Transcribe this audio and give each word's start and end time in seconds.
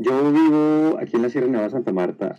Yo 0.00 0.32
vivo 0.32 0.96
aquí 1.00 1.16
en 1.16 1.22
la 1.22 1.28
Sierra 1.28 1.48
Nevada 1.48 1.70
Santa 1.70 1.92
Marta. 1.92 2.36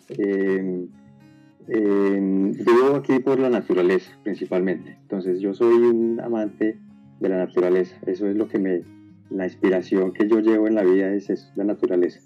vivo 1.67 2.95
aquí 2.95 3.19
por 3.19 3.37
la 3.37 3.49
naturaleza, 3.49 4.17
principalmente. 4.23 4.97
Entonces, 5.01 5.41
yo 5.41 5.53
soy 5.53 5.73
un 5.73 6.21
amante 6.21 6.79
de 7.19 7.29
la 7.29 7.35
naturaleza. 7.37 7.97
Eso 8.05 8.27
es 8.27 8.37
lo 8.37 8.47
que 8.47 8.59
me, 8.59 8.83
la 9.29 9.43
inspiración 9.43 10.13
que 10.13 10.29
yo 10.29 10.39
llevo 10.39 10.67
en 10.67 10.75
la 10.75 10.83
vida 10.83 11.13
es 11.13 11.29
eso, 11.29 11.51
la 11.55 11.65
naturaleza. 11.65 12.21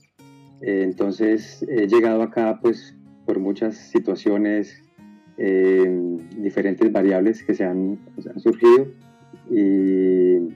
Eh, 0.62 0.84
entonces, 0.84 1.66
he 1.68 1.88
llegado 1.88 2.22
acá, 2.22 2.60
pues, 2.62 2.96
por 3.26 3.40
muchas 3.40 3.76
situaciones, 3.76 4.84
eh, 5.40 6.20
diferentes 6.38 6.92
variables 6.92 7.44
que 7.44 7.56
se 7.56 7.66
han, 7.66 7.98
surgido 8.38 8.88
y, 9.50 10.54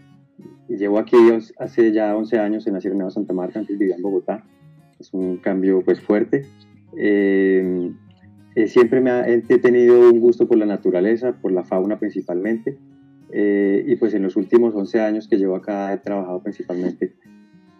llevo 0.69 0.99
aquí 0.99 1.17
hace 1.57 1.91
ya 1.91 2.15
11 2.15 2.37
años 2.37 2.67
en 2.67 2.73
la 2.73 2.81
Sierra 2.81 3.03
de 3.03 3.09
Santa 3.09 3.33
Marta, 3.33 3.57
antes 3.57 3.75
vivía 3.75 3.95
en 3.95 4.03
Bogotá. 4.03 4.43
Es 4.99 5.13
un 5.13 5.37
cambio, 5.37 5.81
pues, 5.83 6.01
fuerte. 6.01 6.45
Eh, 6.95 7.91
siempre 8.65 9.01
me 9.01 9.11
he 9.33 9.59
tenido 9.59 10.09
un 10.09 10.19
gusto 10.19 10.47
por 10.47 10.57
la 10.57 10.65
naturaleza, 10.65 11.33
por 11.33 11.51
la 11.51 11.63
fauna 11.63 11.99
principalmente. 11.99 12.77
Eh, 13.31 13.83
y 13.85 13.95
pues 13.97 14.13
en 14.13 14.23
los 14.23 14.35
últimos 14.35 14.73
11 14.73 15.01
años 15.01 15.27
que 15.27 15.37
llevo 15.37 15.55
acá 15.55 15.91
he 15.93 15.97
trabajado 15.97 16.41
principalmente 16.41 17.13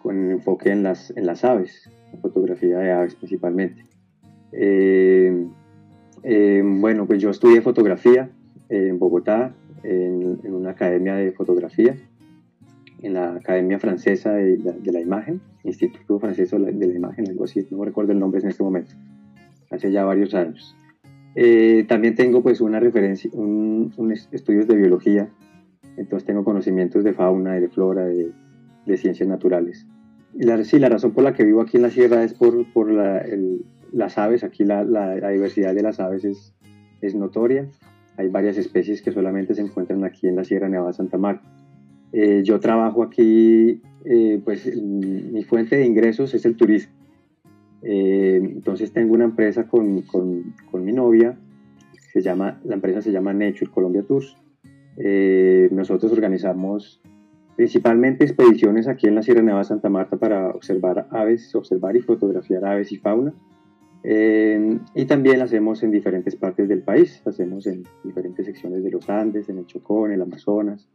con 0.02 0.32
enfoque 0.32 0.72
en 0.72 0.84
las, 0.84 1.12
en 1.16 1.26
las 1.26 1.44
aves, 1.46 1.90
la 2.14 2.20
fotografía 2.20 2.80
de 2.80 2.92
aves 2.92 3.16
principalmente. 3.16 3.86
Eh, 4.52 5.48
eh, 6.24 6.62
bueno, 6.64 7.06
pues 7.06 7.22
yo 7.22 7.30
estudié 7.30 7.62
fotografía 7.62 8.30
en 8.70 9.00
Bogotá, 9.00 9.56
en, 9.84 10.40
una 10.54 10.72
academia 10.72 11.16
de 11.16 11.32
fotografía, 11.32 11.96
en 13.02 13.14
la 13.14 13.36
Academia 13.36 13.80
Francesa 13.80 14.34
de, 14.34 14.58
la 14.92 15.00
Imagen, 15.00 15.42
Instituto 15.64 16.20
Francés 16.20 16.52
de 16.52 16.60
la, 16.60 16.72
Imagen, 16.72 17.28
algo 17.30 17.44
así, 17.44 17.66
no 17.70 17.84
recuerdo 17.84 18.12
el 18.12 18.20
nombre 18.20 18.42
en 18.42 18.48
este 18.48 18.64
momento, 18.64 18.94
hace 19.70 19.92
ya 19.92 20.04
varios 20.04 20.34
años. 20.34 20.76
Eh, 21.36 21.86
también 21.88 22.16
tengo 22.16 22.42
pues 22.42 22.62
una 22.62 22.80
referencia, 22.80 23.30
un, 23.34 23.94
estudios 24.32 24.68
de 24.68 24.76
biología, 24.76 25.30
entonces 25.96 26.26
tengo 26.26 26.44
conocimientos 26.44 27.04
de 27.04 27.14
fauna 27.14 27.54
de 27.54 27.70
flora, 27.70 28.06
de, 28.06 28.32
ciencias 28.98 29.28
naturales. 29.28 29.86
Y 30.34 30.46
la, 30.46 30.64
sí, 30.64 30.80
la 30.80 30.90
razón 30.90 31.12
por 31.12 31.24
la 31.24 31.34
que 31.34 31.44
vivo 31.44 31.62
aquí 31.62 31.78
en 31.78 31.84
la 31.84 31.90
sierra 31.90 32.24
es 32.24 32.34
por, 32.34 32.72
por 32.72 32.90
las 32.92 34.18
aves, 34.18 34.44
aquí 34.44 34.64
la, 34.64 34.84
diversidad 35.30 35.76
de 35.76 35.84
las 35.84 36.00
aves 36.00 36.26
es, 36.26 36.56
es, 37.02 37.16
notoria, 37.16 37.68
hay 38.18 38.30
varias 38.30 38.58
especies 38.58 39.02
que 39.02 39.12
solamente 39.12 39.54
se 39.54 39.62
encuentran 39.62 40.04
aquí 40.06 40.28
en 40.28 40.38
la 40.38 40.44
Sierra 40.44 40.70
Nevada 40.70 40.94
Santa 40.94 41.18
Marta. 41.18 41.48
Eh, 42.12 42.42
yo 42.44 42.60
trabajo 42.60 43.04
aquí, 43.04 43.82
eh, 44.06 44.42
pues 44.44 44.66
mi 44.76 45.44
fuente 45.44 45.78
de 45.78 45.86
ingresos 45.86 46.34
es 46.34 46.46
el 46.46 46.56
turismo. 46.56 46.94
Eh, 47.84 48.40
entonces 48.42 48.92
tengo 48.92 49.14
una 49.14 49.26
empresa 49.26 49.68
con, 49.68 50.02
con, 50.02 50.54
mi 50.84 50.92
novia, 50.92 51.38
se 52.14 52.22
llama, 52.22 52.60
la 52.64 52.76
empresa 52.76 53.02
se 53.02 53.12
llama 53.12 53.34
Nature 53.34 53.72
Colombia 53.72 54.04
Tours. 54.04 54.38
Nosotros 55.72 56.12
organizamos 56.12 57.02
principalmente 57.56 58.24
expediciones 58.24 58.88
aquí 58.88 59.08
en 59.08 59.16
la 59.16 59.22
Sierra 59.22 59.44
Nevada 59.44 59.64
Santa 59.64 59.90
Marta 59.90 60.18
para 60.18 60.50
observar 60.50 61.08
aves, 61.12 61.54
observar 61.54 61.96
y 61.96 62.02
fotografiar 62.02 62.66
aves 62.66 62.92
y 62.92 62.98
fauna. 62.98 63.34
Y 64.04 65.06
también 65.06 65.42
hacemos 65.42 65.84
en 65.84 65.92
diferentes 65.92 66.36
partes 66.36 66.68
del 66.68 66.82
país, 66.82 67.22
hacemos 67.26 67.68
en 67.68 67.84
diferentes 68.04 68.46
secciones 68.46 68.84
de 68.84 68.90
los 68.90 69.08
Andes, 69.08 69.50
en 69.50 69.60
el 69.60 69.68
Chocó, 69.68 70.08
en 70.08 70.14
el 70.14 70.22
Amazonas, 70.22 70.88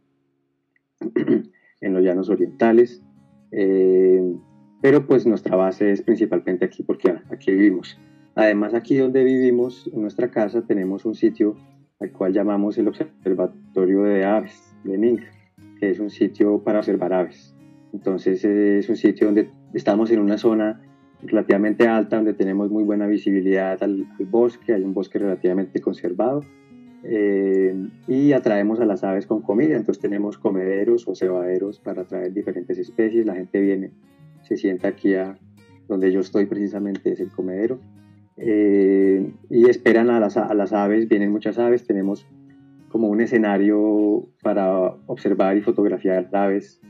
en 1.81 1.93
los 1.93 2.03
llanos 2.03 2.29
orientales. 2.29 3.03
Eh, 3.51 4.35
pero 4.81 5.05
pues 5.05 5.25
nuestra 5.25 5.55
base 5.55 5.91
es 5.91 6.01
principalmente 6.01 6.65
aquí 6.65 6.83
porque 6.83 7.13
aquí 7.29 7.51
vivimos. 7.51 7.97
Además 8.35 8.73
aquí 8.73 8.97
donde 8.97 9.23
vivimos, 9.23 9.89
en 9.93 10.01
nuestra 10.01 10.31
casa, 10.31 10.65
tenemos 10.65 11.05
un 11.05 11.15
sitio 11.15 11.55
al 11.99 12.11
cual 12.11 12.33
llamamos 12.33 12.77
el 12.77 12.87
Observatorio 12.87 14.03
de 14.03 14.25
Aves 14.25 14.75
de 14.83 14.97
Ming, 14.97 15.21
que 15.79 15.91
es 15.91 15.99
un 15.99 16.09
sitio 16.09 16.63
para 16.63 16.79
observar 16.79 17.13
aves. 17.13 17.55
Entonces 17.93 18.43
es 18.43 18.89
un 18.89 18.97
sitio 18.97 19.27
donde 19.27 19.49
estamos 19.73 20.11
en 20.11 20.19
una 20.19 20.37
zona 20.37 20.81
relativamente 21.21 21.87
alta, 21.87 22.17
donde 22.17 22.33
tenemos 22.33 22.69
muy 22.69 22.83
buena 22.83 23.07
visibilidad 23.07 23.81
al, 23.81 24.05
bosque, 24.29 24.73
hay 24.73 24.83
un 24.83 24.93
bosque 24.93 25.19
relativamente 25.19 25.79
conservado 25.79 26.41
eh, 27.03 27.75
y 28.07 28.31
atraemos 28.31 28.79
a 28.79 28.85
las 28.85 29.03
aves 29.03 29.27
con 29.27 29.41
comida. 29.41 29.75
Entonces 29.75 30.01
tenemos 30.01 30.37
comederos 30.37 31.07
o 31.07 31.15
cebaderos 31.15 31.79
para 31.79 32.03
atraer 32.03 32.33
diferentes 32.33 32.77
especies. 32.77 33.25
La 33.25 33.35
gente 33.35 33.59
viene 33.59 33.91
se 34.43 34.57
sienta 34.57 34.89
aquí 34.89 35.15
a 35.15 35.37
donde 35.87 36.11
yo 36.11 36.19
estoy 36.19 36.45
precisamente, 36.45 37.11
es 37.11 37.19
el 37.19 37.29
comedero. 37.29 37.79
Eh, 38.37 39.31
y 39.49 39.69
esperan 39.69 40.09
a 40.09 40.19
las, 40.19 40.37
a 40.37 40.53
las 40.53 40.73
aves, 40.73 41.07
vienen 41.07 41.31
muchas 41.31 41.59
aves, 41.59 41.85
tenemos 41.85 42.25
como 42.89 43.07
un 43.07 43.21
escenario 43.21 44.27
para 44.41 44.95
observar 45.07 45.57
y 45.57 45.61
fotografiar 45.61 46.29
aves. 46.33 46.81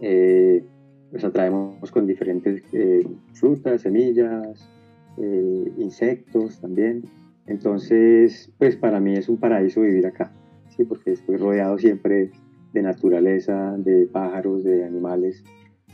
Eh, 0.00 0.64
los 1.12 1.24
atraemos 1.24 1.90
con 1.90 2.06
diferentes 2.06 2.62
eh, 2.72 3.06
frutas, 3.32 3.82
semillas, 3.82 4.68
insectos 5.76 6.60
también. 6.60 7.02
Entonces, 7.46 8.52
pues 8.58 8.76
para 8.76 9.00
mí 9.00 9.14
es 9.14 9.28
un 9.28 9.38
paraíso 9.38 9.80
vivir 9.80 10.06
acá, 10.06 10.32
¿sí? 10.68 10.84
porque 10.84 11.12
estoy 11.12 11.36
rodeado 11.36 11.78
siempre 11.78 12.30
de 12.72 12.82
naturaleza, 12.82 13.74
de 13.78 14.06
pájaros, 14.06 14.62
de 14.62 14.84
animales 14.84 15.44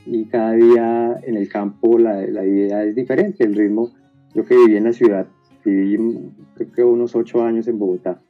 y 0.06 0.24
cada 0.26 0.52
día 0.52 1.20
en 1.24 1.36
el 1.36 1.48
campo 1.48 1.98
la, 1.98 2.24
la 2.26 2.42
vida 2.42 2.84
es 2.84 2.94
diferente, 2.94 3.44
el 3.44 3.54
ritmo, 3.54 3.92
yo 4.34 4.44
que 4.44 4.56
viví 4.56 4.76
en 4.76 4.84
la 4.84 4.92
ciudad, 4.92 5.26
viví 5.64 5.98
creo 6.54 6.72
que 6.72 6.84
unos 6.84 7.16
ocho 7.16 7.42
años 7.42 7.66
en 7.66 7.78
Bogotá, 7.78 8.22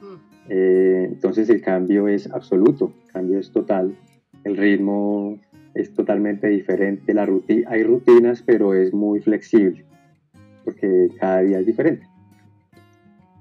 mm. 0.00 0.14
eh, 0.48 1.08
entonces 1.10 1.50
el 1.50 1.60
cambio 1.60 2.06
es 2.06 2.30
absoluto, 2.30 2.92
el 3.06 3.12
cambio 3.12 3.38
es 3.40 3.50
total, 3.50 3.96
el 4.44 4.56
ritmo 4.56 5.38
es 5.74 5.92
totalmente 5.94 6.46
diferente, 6.46 7.12
la 7.12 7.26
rutina, 7.26 7.70
hay 7.70 7.82
rutinas 7.82 8.42
pero 8.42 8.72
es 8.72 8.94
muy 8.94 9.20
flexible, 9.20 9.84
porque 10.64 11.08
cada 11.18 11.40
día 11.40 11.58
es 11.58 11.66
diferente. 11.66 12.06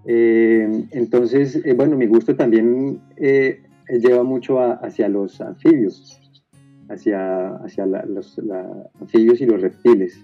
Eh, 0.08 0.86
entonces, 0.92 1.62
eh, 1.66 1.74
bueno, 1.74 1.98
mi 1.98 2.06
gusto 2.06 2.36
también 2.36 3.02
lleva 3.18 4.24
mucho 4.24 4.60
hacia 4.60 5.10
los 5.10 5.42
anfibios 5.42 6.22
hacia, 6.90 7.56
hacia 7.58 7.86
los 7.86 8.42
anfibios 9.00 9.42
y 9.42 9.46
los 9.46 9.62
reptiles. 9.62 10.24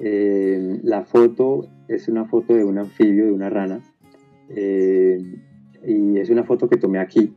Eh, 0.00 0.80
la 0.82 1.04
foto 1.04 1.68
es 1.88 2.08
una 2.08 2.24
foto 2.24 2.54
de 2.54 2.64
un 2.64 2.78
anfibio, 2.78 3.26
de 3.26 3.32
una 3.32 3.50
rana, 3.50 3.80
eh, 4.50 5.18
y 5.86 6.18
es 6.18 6.30
una 6.30 6.44
foto 6.44 6.68
que 6.68 6.76
tomé 6.76 6.98
aquí, 6.98 7.34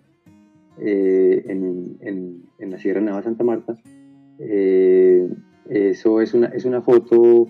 eh, 0.79 1.43
en, 1.47 1.97
en, 2.01 2.71
la 2.71 2.77
Sierra 2.77 3.01
Nevada 3.01 3.23
Santa 3.23 3.43
Marta. 3.43 3.77
eso 5.69 6.21
es 6.21 6.33
una, 6.33 6.47
es 6.47 6.65
una 6.65 6.81
foto, 6.81 7.47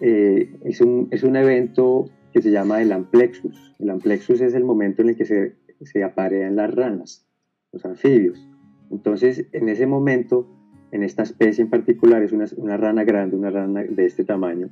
es 0.00 0.80
un, 0.80 1.08
es, 1.10 1.22
un, 1.22 1.36
evento 1.36 2.10
que 2.34 2.42
se 2.42 2.50
llama 2.50 2.82
el 2.82 2.90
amplexus. 2.90 3.76
El 3.78 3.90
amplexus 3.90 4.40
es 4.40 4.54
el 4.54 4.64
momento 4.64 5.02
en 5.02 5.10
el 5.10 5.16
que 5.16 5.24
se, 5.24 5.54
se 5.82 6.02
aparean 6.02 6.56
las 6.56 6.74
ranas, 6.74 7.24
los 7.72 7.84
anfibios. 7.84 8.44
Entonces, 8.90 9.46
en 9.52 9.68
ese 9.68 9.86
momento, 9.86 10.50
en 10.90 11.04
esta 11.04 11.22
especie 11.22 11.62
en 11.62 11.70
particular, 11.70 12.24
es 12.24 12.32
una, 12.32 12.76
rana 12.76 13.04
grande, 13.04 13.36
una 13.36 13.50
rana 13.50 13.84
de 13.84 14.04
este 14.04 14.24
tamaño, 14.24 14.68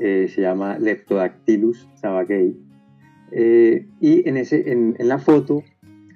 eh, 0.00 0.26
se 0.28 0.42
llama 0.42 0.76
Leptodactylus 0.80 1.88
sabagei. 1.94 2.56
Eh, 3.30 3.86
y 4.00 4.28
en, 4.28 4.36
ese, 4.36 4.72
en, 4.72 4.96
la 4.98 5.18
foto, 5.18 5.62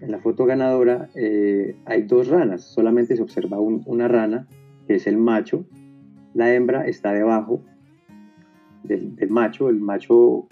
en 0.00 0.10
la 0.10 0.18
foto 0.18 0.46
ganadora, 0.46 1.10
eh, 1.14 1.76
hay 1.84 2.02
dos 2.02 2.26
ranas, 2.26 2.64
solamente 2.64 3.14
se 3.14 3.22
observa 3.22 3.60
una 3.60 4.08
rana, 4.08 4.48
que 4.88 4.96
es 4.96 5.06
el 5.06 5.16
macho, 5.16 5.64
la 6.34 6.52
hembra 6.52 6.88
está 6.88 7.12
debajo 7.12 7.62
del, 8.82 9.14
macho, 9.30 9.68
el 9.68 9.80
macho 9.80 10.48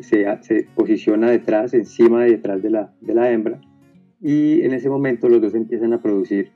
se, 0.00 0.68
posiciona 0.74 1.30
detrás, 1.30 1.74
encima 1.74 2.26
y 2.26 2.32
detrás 2.32 2.62
de 2.62 2.70
la, 2.70 2.94
de 3.00 3.14
la 3.14 3.30
hembra, 3.30 3.60
y 4.20 4.62
en 4.62 4.72
ese 4.72 4.88
momento 4.88 5.28
los 5.28 5.40
dos 5.40 5.54
empiezan 5.54 5.92
a 5.92 6.00
producir 6.00 6.50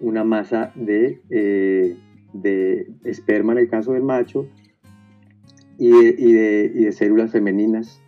una 0.00 0.24
masa 0.24 0.72
de, 0.74 1.20
eh, 1.30 1.96
de 2.32 2.86
esperma 3.04 3.52
en 3.52 3.58
el 3.58 3.68
caso 3.68 3.92
del 3.92 4.02
macho 4.02 4.46
y 5.78 5.90
de, 5.90 6.72
y 6.74 6.84
de, 6.84 6.92
células 6.92 7.32
femeninas 7.32 8.00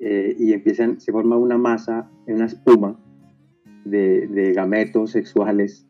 eh, 0.00 0.36
y 0.38 0.52
empiezan, 0.52 1.00
se 1.00 1.12
forma 1.12 1.36
una 1.36 1.58
masa, 1.58 2.10
una 2.26 2.46
espuma 2.46 2.98
de 3.84 4.52
gametos 4.54 5.10
sexuales 5.12 5.86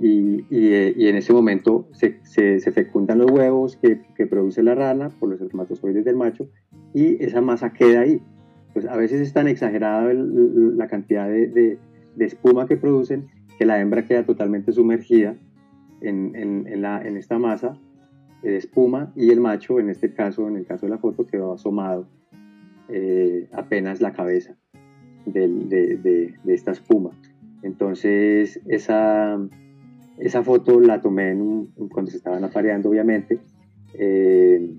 y, 0.00 0.44
y, 0.50 1.06
en 1.06 1.16
ese 1.16 1.32
momento 1.32 1.86
se, 1.92 2.18
se, 2.22 2.60
se 2.60 2.72
fecundan 2.72 3.18
los 3.18 3.30
huevos 3.30 3.76
que, 3.76 4.00
que, 4.16 4.26
produce 4.26 4.62
la 4.62 4.74
rana 4.74 5.10
por 5.10 5.28
los 5.28 5.40
espermatozoides 5.40 6.04
del 6.04 6.16
macho 6.16 6.48
y 6.94 7.22
esa 7.22 7.42
masa 7.42 7.72
queda 7.72 8.00
ahí 8.00 8.22
pues 8.72 8.86
a 8.86 8.96
veces 8.96 9.20
es 9.20 9.32
tan 9.32 9.48
exagerada 9.48 10.12
la 10.14 10.88
cantidad 10.88 11.28
de, 11.28 11.78
espuma 12.18 12.66
que 12.66 12.76
producen 12.76 13.28
que 13.58 13.66
la 13.66 13.80
hembra 13.80 14.06
queda 14.06 14.24
totalmente 14.24 14.72
sumergida 14.72 15.36
en, 16.00 16.66
esta 17.16 17.38
masa 17.38 17.78
de 18.42 18.56
espuma 18.56 19.12
y 19.14 19.30
el 19.30 19.40
macho, 19.40 19.78
en 19.78 19.88
este 19.88 20.12
caso, 20.12 20.48
en 20.48 20.56
el 20.56 20.66
caso 20.66 20.86
de 20.86 20.90
la 20.90 20.98
foto, 20.98 21.26
quedó 21.26 21.52
asomado 21.52 22.08
eh, 22.88 23.48
apenas 23.52 24.00
la 24.00 24.12
cabeza 24.12 24.56
de, 25.26 26.34
esta 26.46 26.72
espuma. 26.72 27.10
Entonces, 27.62 28.60
esa, 28.66 29.38
esa 30.22 30.42
foto 30.44 30.80
la 30.80 31.00
tomé 31.00 31.36
cuando 31.90 32.10
se 32.10 32.18
estaban 32.18 32.44
apareando, 32.44 32.88
obviamente. 32.88 33.40
Eh, 33.94 34.70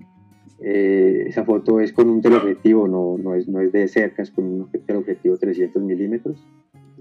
eh, 0.60 1.24
esa 1.26 1.44
foto 1.44 1.80
es 1.80 1.92
con 1.92 2.08
un 2.08 2.22
teleobjetivo, 2.22 2.88
no, 2.88 3.18
no, 3.18 3.34
es, 3.34 3.46
no 3.46 3.60
es 3.60 3.70
de 3.70 3.86
cerca, 3.88 4.22
es 4.22 4.30
con 4.30 4.44
un 4.44 4.68
teleobjetivo 4.86 5.36
300 5.36 5.82
milímetros. 5.82 6.42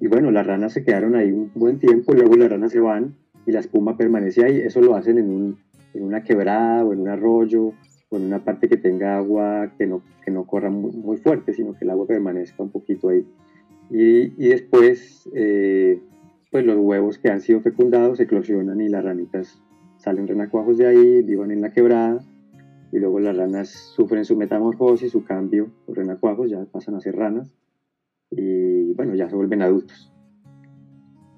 Y 0.01 0.07
bueno, 0.07 0.29
las 0.31 0.45
ranas 0.45 0.73
se 0.73 0.83
quedaron 0.83 1.15
ahí 1.15 1.31
un 1.31 1.51
buen 1.55 1.79
tiempo, 1.79 2.13
luego 2.13 2.35
las 2.35 2.49
ranas 2.49 2.73
se 2.73 2.81
van 2.81 3.15
y 3.45 3.51
la 3.53 3.61
espuma 3.61 3.95
permanece 3.95 4.43
ahí. 4.43 4.59
Eso 4.59 4.81
lo 4.81 4.95
hacen 4.95 5.19
en, 5.19 5.29
un, 5.29 5.57
en 5.93 6.03
una 6.03 6.23
quebrada 6.23 6.83
o 6.83 6.91
en 6.91 6.99
un 6.99 7.07
arroyo 7.07 7.71
o 8.09 8.17
en 8.17 8.23
una 8.23 8.43
parte 8.43 8.67
que 8.67 8.75
tenga 8.75 9.15
agua 9.15 9.71
que 9.77 9.87
no, 9.87 10.01
que 10.25 10.31
no 10.31 10.45
corra 10.45 10.69
muy, 10.69 11.15
fuerte, 11.17 11.53
sino 11.53 11.73
que 11.77 11.85
el 11.85 11.91
agua 11.91 12.07
permanezca 12.07 12.61
un 12.61 12.71
poquito 12.71 13.07
ahí. 13.07 13.25
Y, 13.89 14.33
y 14.43 14.49
después, 14.49 15.29
eh, 15.33 16.01
pues 16.53 16.67
los 16.67 16.77
huevos 16.77 17.17
que 17.17 17.31
han 17.31 17.41
sido 17.41 17.61
fecundados 17.61 18.19
eclosionan 18.19 18.79
y 18.79 18.87
las 18.87 19.03
ranitas 19.03 19.59
salen 19.97 20.27
renacuajos 20.27 20.77
de 20.77 20.85
ahí, 20.85 21.23
vivan 21.23 21.49
en 21.49 21.61
la 21.61 21.71
quebrada 21.71 22.23
y 22.91 22.99
luego 22.99 23.19
las 23.19 23.35
ranas 23.35 23.69
sufren 23.69 24.23
su 24.23 24.37
metamorfosis, 24.37 25.11
su 25.11 25.23
cambio, 25.23 25.71
los 25.87 25.97
renacuajos 25.97 26.51
ya 26.51 26.63
pasan 26.65 26.93
a 26.93 26.99
ser 26.99 27.15
ranas 27.15 27.57
y 28.29 28.93
bueno, 28.93 29.15
ya 29.15 29.27
se 29.31 29.35
vuelven 29.35 29.63
adultos. 29.63 30.13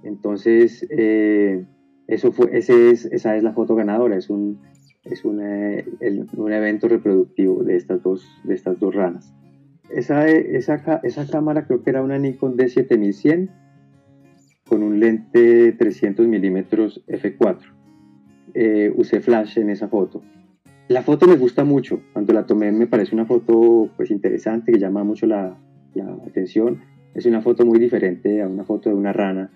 Entonces, 0.03 0.85
eh, 0.89 1.65
eso 2.07 2.33
fue, 2.33 2.49
ese 2.57 2.89
es, 2.91 3.05
esa 3.05 3.37
es 3.37 3.43
la 3.43 3.53
foto 3.53 3.73
ganadora, 3.73 4.17
es, 4.17 4.29
un, 4.29 4.59
es 5.05 5.23
una, 5.23 5.81
un 6.35 6.51
evento 6.51 6.89
reproductivo 6.89 7.63
de 7.63 7.77
estas 7.77 8.03
dos, 8.03 8.27
de 8.43 8.53
estas 8.53 8.81
dos 8.81 8.93
ranas. 8.93 9.33
Esa, 9.89 10.27
esa, 10.27 10.99
esa 11.03 11.25
cámara 11.25 11.67
creo 11.67 11.83
que 11.83 11.91
era 11.91 12.03
una 12.03 12.19
Nikon 12.19 12.57
D7100 12.57 13.64
con 14.67 14.83
un 14.83 14.99
lente 14.99 15.71
300 15.73 16.27
milímetros 16.27 17.03
f4. 17.07 17.59
Eh, 18.53 18.93
usé 18.95 19.21
flash 19.21 19.59
en 19.59 19.69
esa 19.69 19.87
foto 19.87 20.21
la 20.87 21.01
foto 21.01 21.27
me 21.27 21.35
gusta 21.35 21.63
mucho. 21.63 22.01
Cuando 22.13 22.33
la 22.33 22.45
tomé 22.45 22.71
me 22.71 22.87
parece 22.87 23.15
una 23.15 23.25
foto 23.25 23.89
pues 23.95 24.11
interesante 24.11 24.71
que 24.71 24.79
llama 24.79 25.03
mucho 25.03 25.25
la, 25.25 25.57
atención. 26.27 26.81
Es 27.13 27.25
una 27.25 27.41
foto 27.41 27.65
muy 27.65 27.79
diferente 27.79 28.41
a 28.41 28.47
una 28.47 28.63
foto 28.63 28.89
de 28.89 28.95
una 28.95 29.13
rana. 29.13 29.49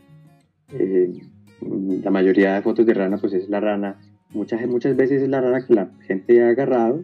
Eh, 0.73 1.21
la 1.61 2.09
mayoría 2.09 2.53
de 2.53 2.61
fotos 2.61 2.85
de 2.85 2.94
rana 2.94 3.17
pues 3.17 3.33
es 3.33 3.50
la 3.50 3.59
rana. 3.59 4.00
Muchas, 4.31 4.65
muchas 4.67 4.95
veces 4.95 5.21
es 5.21 5.29
la 5.29 5.41
rana 5.41 5.65
que 5.65 5.73
la 5.73 5.91
gente 6.01 6.44
ha 6.44 6.50
agarrado 6.50 7.03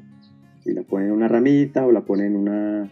y 0.63 0.71
la 0.71 0.83
pone 0.83 1.05
en 1.05 1.11
una 1.11 1.27
ramita 1.27 1.85
o 1.85 1.91
la 1.91 2.01
pone 2.01 2.25
en 2.25 2.35
una, 2.35 2.89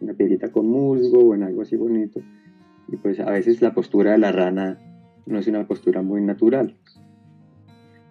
una 0.00 0.14
piedrita 0.14 0.50
con 0.50 0.66
musgo 0.66 1.20
o 1.20 1.34
en 1.34 1.42
algo 1.42 1.62
así 1.62 1.76
bonito. 1.76 2.20
Y 2.88 2.96
pues 2.96 3.20
a 3.20 3.30
veces 3.30 3.62
la 3.62 3.74
postura 3.74 4.12
de 4.12 4.18
la 4.18 4.32
rana 4.32 4.78
no 5.26 5.38
es 5.38 5.46
una 5.46 5.66
postura 5.66 6.02
muy 6.02 6.20
natural. 6.20 6.76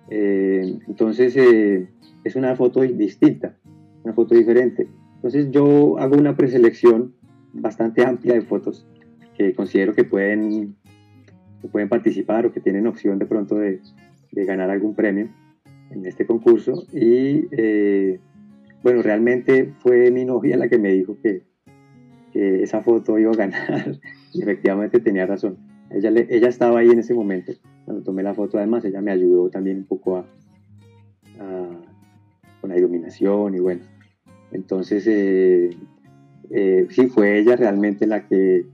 Eh, 0.09 0.79
entonces, 0.87 1.35
eh, 1.37 1.87
es 2.23 2.35
una 2.35 2.55
foto 2.55 2.81
distinta, 2.81 3.55
una 4.03 4.13
foto 4.13 4.35
diferente. 4.35 4.87
Entonces 5.15 5.51
yo 5.51 5.97
hago 5.99 6.17
una 6.17 6.35
preselección 6.35 7.15
bastante 7.53 8.05
amplia 8.05 8.33
de 8.33 8.41
fotos 8.41 8.85
que 9.37 9.53
considero 9.53 9.93
que 9.93 10.03
pueden, 10.03 10.75
pueden 11.71 11.89
participar 11.89 12.45
o 12.45 12.51
que 12.51 12.59
tienen 12.59 12.87
opción 12.87 13.19
de 13.19 13.25
pronto 13.25 13.55
de, 13.55 13.79
ganar 14.31 14.69
algún 14.69 14.95
premio 14.95 15.29
en 15.91 16.05
este 16.05 16.25
concurso. 16.25 16.85
Y 16.91 17.47
eh, 17.51 18.19
bueno, 18.81 19.01
realmente 19.01 19.73
fue 19.79 20.11
mi 20.11 20.25
novia 20.25 20.57
la 20.57 20.67
que 20.67 20.77
me 20.77 20.91
dijo 20.91 21.17
que, 21.21 21.43
esa 22.33 22.81
foto 22.81 23.19
iba 23.19 23.31
a 23.31 23.35
ganar 23.35 23.99
efectivamente 24.41 24.99
tenía 24.99 25.25
razón. 25.25 25.57
Ella, 25.89 26.09
ella 26.09 26.47
estaba 26.47 26.79
ahí 26.79 26.89
en 26.89 26.99
ese 26.99 27.13
momento 27.13 27.53
cuando 27.85 28.03
tomé 28.03 28.23
la 28.23 28.33
foto, 28.33 28.57
además 28.57 28.85
ella 28.85 29.01
me 29.01 29.11
ayudó 29.11 29.49
también 29.49 29.77
un 29.77 29.85
poco 29.85 30.17
a 30.17 30.25
con 32.63 32.69
la 32.69 32.77
iluminación 32.77 33.55
y 33.55 33.59
bueno. 33.59 33.81
Entonces, 34.53 35.05
eh, 35.05 35.71
eh, 36.49 36.87
sí, 36.89 37.07
fue 37.07 37.37
ella 37.37 37.57
realmente 37.57 38.07
la 38.07 38.25
que, 38.25 38.65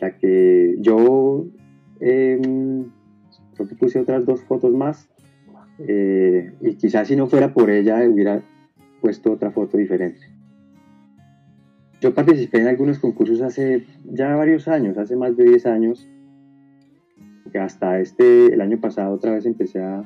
la 0.00 0.16
que 0.16 0.76
yo 0.78 1.44
em, 2.00 2.86
creo 3.54 3.68
que 3.68 3.74
puse 3.74 4.00
otras 4.00 4.24
dos 4.24 4.42
fotos 4.44 4.72
más 4.72 5.10
eh, 5.80 6.50
y 6.62 6.76
quizás 6.76 7.08
si 7.08 7.16
no 7.16 7.26
fuera 7.26 7.52
por 7.52 7.68
ella 7.68 8.08
hubiera 8.08 8.42
puesto 9.02 9.32
otra 9.32 9.50
foto 9.50 9.76
diferente. 9.76 10.20
Yo 12.00 12.14
participé 12.14 12.60
en 12.60 12.68
algunos 12.68 12.98
concursos 12.98 13.40
hace 13.40 13.84
ya 14.04 14.34
varios 14.36 14.68
años, 14.68 14.98
hace 14.98 15.16
más 15.16 15.36
de 15.36 15.44
10 15.44 15.66
años, 15.66 16.08
que 17.50 17.58
hasta 17.58 18.00
este, 18.00 18.52
el 18.52 18.60
año 18.60 18.80
pasado 18.80 19.14
otra 19.14 19.32
vez 19.32 19.46
empecé 19.46 19.82
a, 19.82 20.02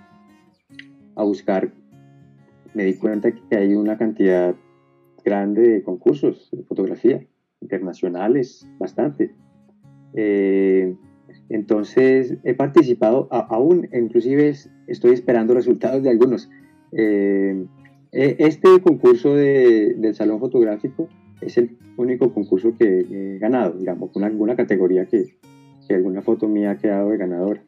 a 1.16 1.24
buscar 1.24 1.72
me 2.74 2.84
di 2.84 2.94
cuenta 2.94 3.32
que 3.32 3.56
hay 3.56 3.74
una 3.74 3.98
cantidad 3.98 4.54
grande 5.24 5.62
de 5.62 5.82
concursos 5.82 6.48
de 6.52 6.62
fotografía 6.64 7.26
internacionales, 7.60 8.66
bastante. 8.78 9.34
Eh, 10.14 10.94
entonces 11.48 12.36
he 12.44 12.54
participado, 12.54 13.28
aún 13.30 13.88
inclusive 13.92 14.54
estoy 14.86 15.12
esperando 15.12 15.54
resultados 15.54 16.02
de 16.02 16.10
algunos. 16.10 16.48
Eh, 16.92 17.64
e, 18.12 18.36
este 18.38 18.80
concurso 18.80 19.34
del 19.34 20.14
Salón 20.14 20.40
Fotográfico 20.40 21.08
es 21.40 21.58
el 21.58 21.76
único 21.96 22.32
concurso 22.32 22.76
que 22.76 23.00
he 23.00 23.38
ganado, 23.38 23.72
digamos, 23.78 24.10
con 24.10 24.24
alguna 24.24 24.56
categoría 24.56 25.06
que, 25.06 25.36
que 25.86 25.94
alguna 25.94 26.22
foto 26.22 26.48
mía 26.48 26.72
ha 26.72 26.78
quedado 26.78 27.10
de 27.10 27.16
ganadora 27.16 27.62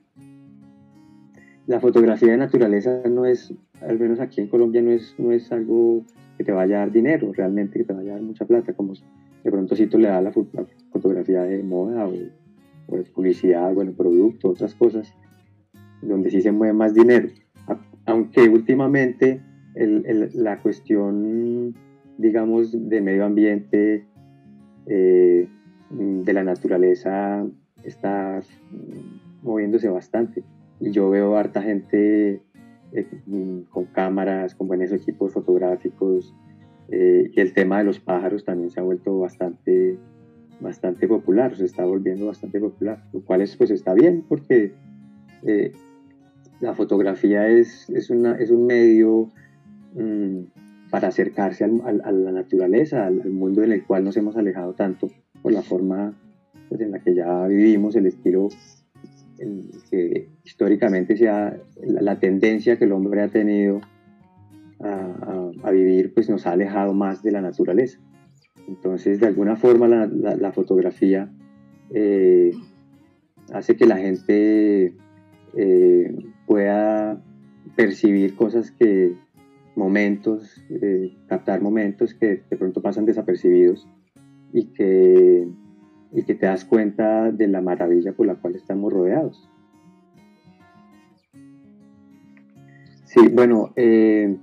la 1.66 1.80
fotografía 1.80 2.32
de 2.32 2.38
naturaleza 2.38 3.02
no 3.08 3.24
es, 3.24 3.54
al 3.80 3.98
menos 3.98 4.20
aquí 4.20 4.40
en 4.40 4.48
Colombia, 4.48 4.82
no 4.82 4.90
es, 4.90 5.14
no 5.18 5.32
es 5.32 5.50
algo 5.52 6.04
que 6.36 6.44
te 6.44 6.52
vaya 6.52 6.76
a 6.76 6.78
dar 6.80 6.92
dinero, 6.92 7.32
realmente 7.32 7.78
que 7.78 7.84
te 7.84 7.92
vaya 7.92 8.12
a 8.12 8.14
dar 8.14 8.22
mucha 8.22 8.44
plata, 8.44 8.72
como 8.72 8.94
de 8.94 9.50
pronto 9.50 9.76
si 9.76 9.86
tú 9.86 9.98
le 9.98 10.08
das 10.08 10.22
la, 10.22 10.32
fotografía 10.90 11.42
de 11.42 11.62
moda 11.62 12.06
o, 12.06 12.12
de 12.12 13.02
publicidad, 13.14 13.72
bueno, 13.72 13.92
producto, 13.92 14.50
otras 14.50 14.74
cosas, 14.74 15.14
donde 16.02 16.30
sí 16.30 16.42
se 16.42 16.52
mueve 16.52 16.74
más 16.74 16.94
dinero. 16.94 17.28
Aunque 18.06 18.48
últimamente 18.48 19.40
la 19.74 20.60
cuestión, 20.60 21.74
digamos, 22.22 22.88
de 22.88 23.00
medio 23.00 23.24
ambiente, 23.24 24.06
eh, 24.86 25.48
de 25.90 26.32
la 26.32 26.44
naturaleza, 26.44 27.44
está 27.84 28.40
moviéndose 29.42 29.88
bastante. 29.88 30.42
Y 30.80 30.90
yo 30.90 31.10
veo 31.10 31.36
harta 31.36 31.60
gente 31.60 32.40
eh, 32.92 33.06
con 33.70 33.84
cámaras, 33.86 34.54
con 34.54 34.68
buenos 34.68 34.92
equipos 34.92 35.32
fotográficos 35.32 36.34
eh, 36.88 37.30
y 37.34 37.40
el 37.40 37.54
tema 37.54 37.78
de 37.78 37.84
los 37.84 37.98
pájaros 37.98 38.44
también 38.44 38.70
se 38.70 38.78
ha 38.78 38.82
vuelto 38.82 39.18
bastante, 39.18 39.98
bastante 40.60 41.08
popular, 41.08 41.56
se 41.56 41.64
está 41.64 41.84
volviendo 41.84 42.26
bastante 42.26 42.60
popular, 42.60 43.02
lo 43.12 43.22
cual 43.22 43.40
es, 43.40 43.56
pues 43.56 43.70
está 43.70 43.94
bien 43.94 44.24
porque 44.28 44.74
eh, 45.46 45.72
la 46.60 46.74
fotografía 46.74 47.48
es, 47.48 47.88
es, 47.90 48.10
una, 48.10 48.34
es 48.36 48.50
un 48.50 48.66
medio 48.66 49.30
para 50.92 51.08
acercarse 51.08 51.64
al, 51.64 52.02
a 52.04 52.12
la 52.12 52.32
naturaleza, 52.32 53.06
al, 53.06 53.30
mundo 53.30 53.62
en 53.62 53.72
el 53.72 53.82
cual 53.82 54.04
nos 54.04 54.14
hemos 54.18 54.36
alejado 54.36 54.74
tanto 54.74 55.08
por 55.40 55.50
la 55.50 55.62
forma 55.62 56.14
pues, 56.68 56.82
en 56.82 56.90
la 56.90 56.98
que 56.98 57.14
ya 57.14 57.46
vivimos, 57.46 57.96
el 57.96 58.04
estilo 58.04 58.50
que 59.90 60.28
históricamente 60.44 61.16
sea 61.16 61.58
la, 61.82 62.18
tendencia 62.18 62.76
que 62.76 62.84
el 62.84 62.92
hombre 62.92 63.22
ha 63.22 63.28
tenido 63.28 63.80
a, 64.80 65.70
vivir, 65.70 66.12
pues 66.12 66.28
nos 66.28 66.46
ha 66.46 66.52
alejado 66.52 66.92
más 66.92 67.22
de 67.22 67.30
la 67.30 67.40
naturaleza. 67.40 67.98
Entonces, 68.68 69.18
de 69.18 69.28
alguna 69.28 69.56
forma, 69.56 69.88
la, 69.88 70.52
fotografía 70.52 71.32
eh, 71.94 72.50
hace 73.50 73.76
que 73.76 73.86
la 73.86 73.96
gente 73.96 74.94
eh, 75.56 76.14
pueda 76.46 77.24
percibir 77.76 78.36
cosas 78.36 78.72
que, 78.72 79.16
momentos, 79.74 80.62
eh, 80.70 81.16
captar 81.28 81.60
momentos 81.60 82.14
que 82.14 82.42
de 82.48 82.56
pronto 82.56 82.82
pasan 82.82 83.06
desapercibidos 83.06 83.88
y 84.52 84.66
que 84.72 85.48
y 86.12 86.22
que 86.24 86.34
te 86.34 86.46
das 86.46 86.64
cuenta 86.64 87.32
de 87.32 87.48
la 87.48 87.62
maravilla 87.62 88.12
por 88.12 88.26
la 88.26 88.34
cual 88.34 88.54
estamos 88.54 88.92
rodeados. 88.92 89.48
Sí, 93.04 93.28
bueno, 93.32 93.72
eh, 93.76 94.36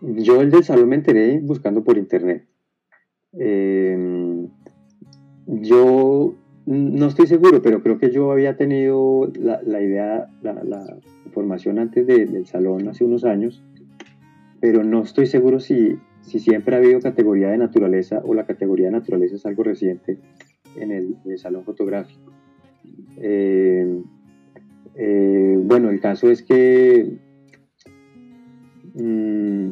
yo 0.00 0.40
el 0.40 0.50
del 0.50 0.64
salón 0.64 0.88
me 0.88 0.96
enteré 0.96 1.40
buscando 1.40 1.82
por 1.82 1.98
internet. 1.98 2.46
Eh, 3.38 4.48
yo 5.46 6.34
no 6.66 7.06
estoy 7.06 7.26
seguro, 7.26 7.62
pero 7.62 7.82
creo 7.82 7.98
que 7.98 8.10
yo 8.10 8.30
había 8.30 8.56
tenido 8.56 9.30
la, 9.34 9.82
idea, 9.82 10.28
la, 10.42 10.98
información 11.26 11.78
antes 11.78 12.06
del 12.06 12.46
salón 12.46 12.88
hace 12.88 13.04
unos 13.04 13.24
años 13.24 13.62
pero 14.60 14.84
no 14.84 15.02
estoy 15.02 15.26
seguro 15.26 15.60
si, 15.60 15.98
si 16.22 16.38
siempre 16.38 16.74
ha 16.74 16.78
habido 16.78 17.00
categoría 17.00 17.48
de 17.48 17.58
naturaleza 17.58 18.20
o 18.24 18.34
la 18.34 18.46
categoría 18.46 18.86
de 18.86 18.92
naturaleza 18.92 19.36
es 19.36 19.46
algo 19.46 19.62
reciente 19.62 20.18
en 20.76 20.90
el, 20.92 21.38
salón 21.38 21.64
fotográfico. 21.64 22.32
Eh, 23.16 24.02
eh, 24.94 25.58
bueno, 25.62 25.90
el 25.90 26.00
caso 26.00 26.30
es 26.30 26.42
que, 26.42 27.16
mm, 28.94 29.70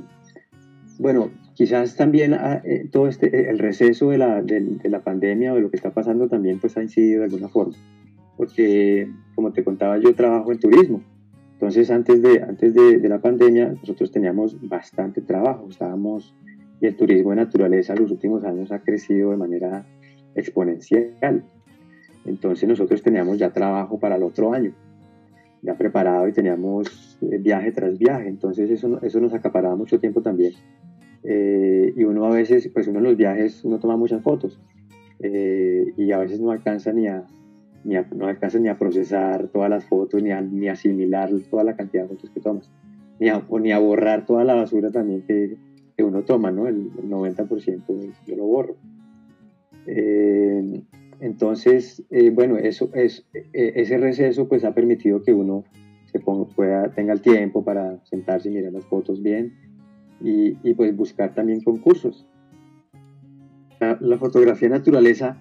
bueno, 0.99 1.31
quizás 1.55 1.97
también 1.97 2.35
ah, 2.35 2.63
eh, 2.65 2.89
todo 2.91 3.09
este, 3.09 3.51
el 3.51 3.59
receso 3.59 4.11
de 4.11 4.19
la, 4.19 4.43
de, 4.43 4.79
la, 4.85 5.03
pandemia 5.03 5.53
o 5.53 5.57
de 5.57 5.63
lo 5.63 5.71
que 5.71 5.77
está 5.77 5.93
pasando 5.93 6.29
también 6.29 6.61
pues 6.61 6.77
ha 6.77 6.83
incidido 6.83 7.21
de 7.21 7.27
alguna 7.27 7.49
forma. 7.49 7.75
Porque, 8.37 9.11
como 9.35 9.53
te 9.53 9.65
contaba, 9.65 9.99
yo 9.99 10.15
trabajo 10.15 10.53
en 10.53 10.61
turismo. 10.61 11.03
Entonces, 11.59 11.91
antes 11.91 12.23
de, 12.23 12.41
antes 12.41 12.73
de, 12.73 12.99
de 12.99 13.09
la 13.09 13.21
pandemia, 13.21 13.75
nosotros 13.81 14.13
teníamos 14.13 14.57
bastante 14.69 15.21
trabajo. 15.21 15.67
Estábamos, 15.69 16.35
y 16.81 16.87
el 16.87 16.97
turismo 16.97 17.31
de 17.31 17.37
naturaleza 17.37 17.95
en 17.95 18.03
los 18.03 18.13
últimos 18.13 18.45
años 18.45 18.71
ha 18.71 18.79
crecido 18.79 19.33
de 19.33 19.37
manera 19.37 19.85
exponencial. 20.37 21.45
Entonces, 22.25 22.69
nosotros 22.69 23.03
teníamos 23.03 23.39
ya 23.39 23.51
trabajo 23.51 23.99
para 23.99 24.17
el 24.17 24.23
otro 24.23 24.53
año 24.53 24.73
ya 25.63 25.77
preparado 25.77 26.29
y 26.29 26.33
teníamos 26.33 27.19
eh, 27.21 27.39
viaje 27.39 27.73
tras 27.73 27.99
viaje, 27.99 28.29
entonces 28.29 28.71
eso, 28.71 29.01
eso 29.03 29.21
nos 29.21 29.35
acaparaba 29.35 29.77
mucho 29.77 29.99
tiempo 29.99 30.23
también. 30.23 30.53
Eh, 31.25 31.93
y 31.97 32.05
uno 32.05 32.27
a 32.27 32.31
veces, 32.31 32.71
pues 32.73 32.87
uno 32.87 32.99
en 32.99 33.05
los 33.05 33.17
viajes, 33.17 33.65
uno 33.65 33.79
toma 33.79 33.97
muchas 33.97 34.23
fotos 34.23 34.61
eh, 35.21 35.93
y 35.97 36.13
a 36.13 36.19
veces 36.19 36.41
no 36.41 36.53
alcanza 36.53 36.93
ni 36.93 37.09
a, 37.09 37.27
ni 37.85 37.97
no 38.15 38.27
alcanza 38.27 38.59
ni 38.59 38.69
a 38.69 38.79
procesar 38.79 39.49
todas 39.49 39.71
las 39.71 39.85
fotos, 39.85 40.23
ni 40.23 40.31
a, 40.31 40.41
ni 40.41 40.69
asimilar 40.69 41.31
toda 41.51 41.65
la 41.65 41.77
cantidad 41.77 42.05
de 42.05 42.09
fotos 42.09 42.31
que 42.31 42.41
tomas, 42.41 42.71
ni 43.21 43.29
a, 43.29 43.45
ni 43.61 43.73
a 43.73 43.79
borrar 43.79 44.27
toda 44.27 44.45
la 44.45 44.55
basura 44.55 44.91
también 44.91 45.23
que, 45.23 45.57
que 45.97 46.05
uno 46.05 46.23
toma, 46.23 46.51
¿no? 46.51 46.67
El, 46.67 46.93
90% 46.93 48.13
yo 48.27 48.37
lo 48.37 48.45
borro. 48.45 48.77
Entonces, 51.21 52.05
eh, 52.11 52.31
bueno, 52.31 52.57
eso 52.57 52.91
es, 52.95 53.27
e, 53.35 53.73
ese 53.77 53.99
receso 53.99 54.49
pues 54.49 54.65
ha 54.65 54.75
permitido 54.75 55.23
que 55.23 55.33
uno 55.33 55.65
se 56.07 56.21
pueda, 56.21 56.91
tenga 56.93 57.13
el 57.13 57.21
tiempo 57.21 57.65
para 57.65 58.03
sentarse 58.05 58.49
y 58.49 58.53
mirar 58.53 58.73
las 58.73 58.85
fotos 58.87 59.23
bien 59.23 59.53
y, 60.21 60.57
y 60.63 60.75
pues 60.75 60.97
buscar 60.97 61.35
también 61.35 61.61
concursos. 61.63 62.27
La, 63.81 64.19
fotografía 64.19 64.69
naturaleza 64.69 65.41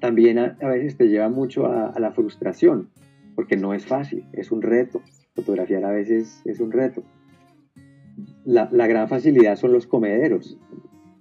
también 0.00 0.38
a, 0.38 0.56
veces 0.60 0.96
te 0.96 1.08
lleva 1.08 1.28
mucho 1.28 1.66
a, 1.66 1.98
la 1.98 2.12
frustración, 2.12 2.90
porque 3.34 3.56
no 3.56 3.74
es 3.74 3.86
fácil, 3.86 4.24
es 4.32 4.50
un 4.50 4.62
reto. 4.62 5.02
Fotografiar 5.34 5.84
a 5.84 5.92
veces 5.92 6.42
es 6.44 6.60
un 6.60 6.72
reto. 6.72 7.02
La, 8.44 8.68
la 8.72 8.86
gran 8.86 9.08
facilidad 9.08 9.56
son 9.56 9.72
los 9.72 9.86
comederos, 9.86 10.58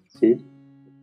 ¿sí? 0.08 0.38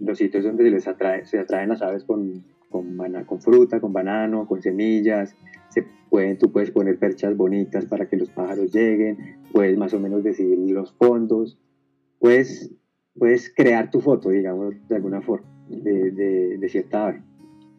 Los 0.01 0.19
sitios 0.19 0.45
donde 0.45 0.65
se 0.65 0.71
les 0.71 0.89
atrae, 0.89 1.25
se 1.25 1.39
atraen 1.39 1.69
las 1.69 1.83
aves 1.83 2.05
con, 2.05 2.45
con, 2.71 2.97
con 3.25 3.41
fruta, 3.41 3.81
con 3.81 3.93
banano, 3.93 4.47
con 4.47 4.63
semillas. 4.63 5.35
Se 5.69 5.85
pueden, 6.11 6.39
tú 6.39 6.53
puedes 6.53 6.71
poner 6.71 6.99
perchas 6.99 7.37
bonitas 7.37 7.87
para 7.87 8.09
que 8.09 8.17
los 8.17 8.31
pájaros 8.31 8.73
lleguen, 8.73 9.39
puedes 9.53 9.77
más 9.77 9.95
o 9.95 10.01
menos 10.01 10.23
decidir 10.23 10.59
los 10.71 10.93
fondos, 10.93 11.59
puedes, 12.19 12.73
puedes 13.19 13.53
crear 13.55 13.91
tu 13.91 14.01
foto, 14.01 14.31
digamos, 14.31 14.75
de 14.89 14.97
alguna 14.97 15.21
forma, 15.23 15.47
de, 15.69 16.11
de, 16.59 16.69
cierta 16.69 17.09
ave. 17.09 17.23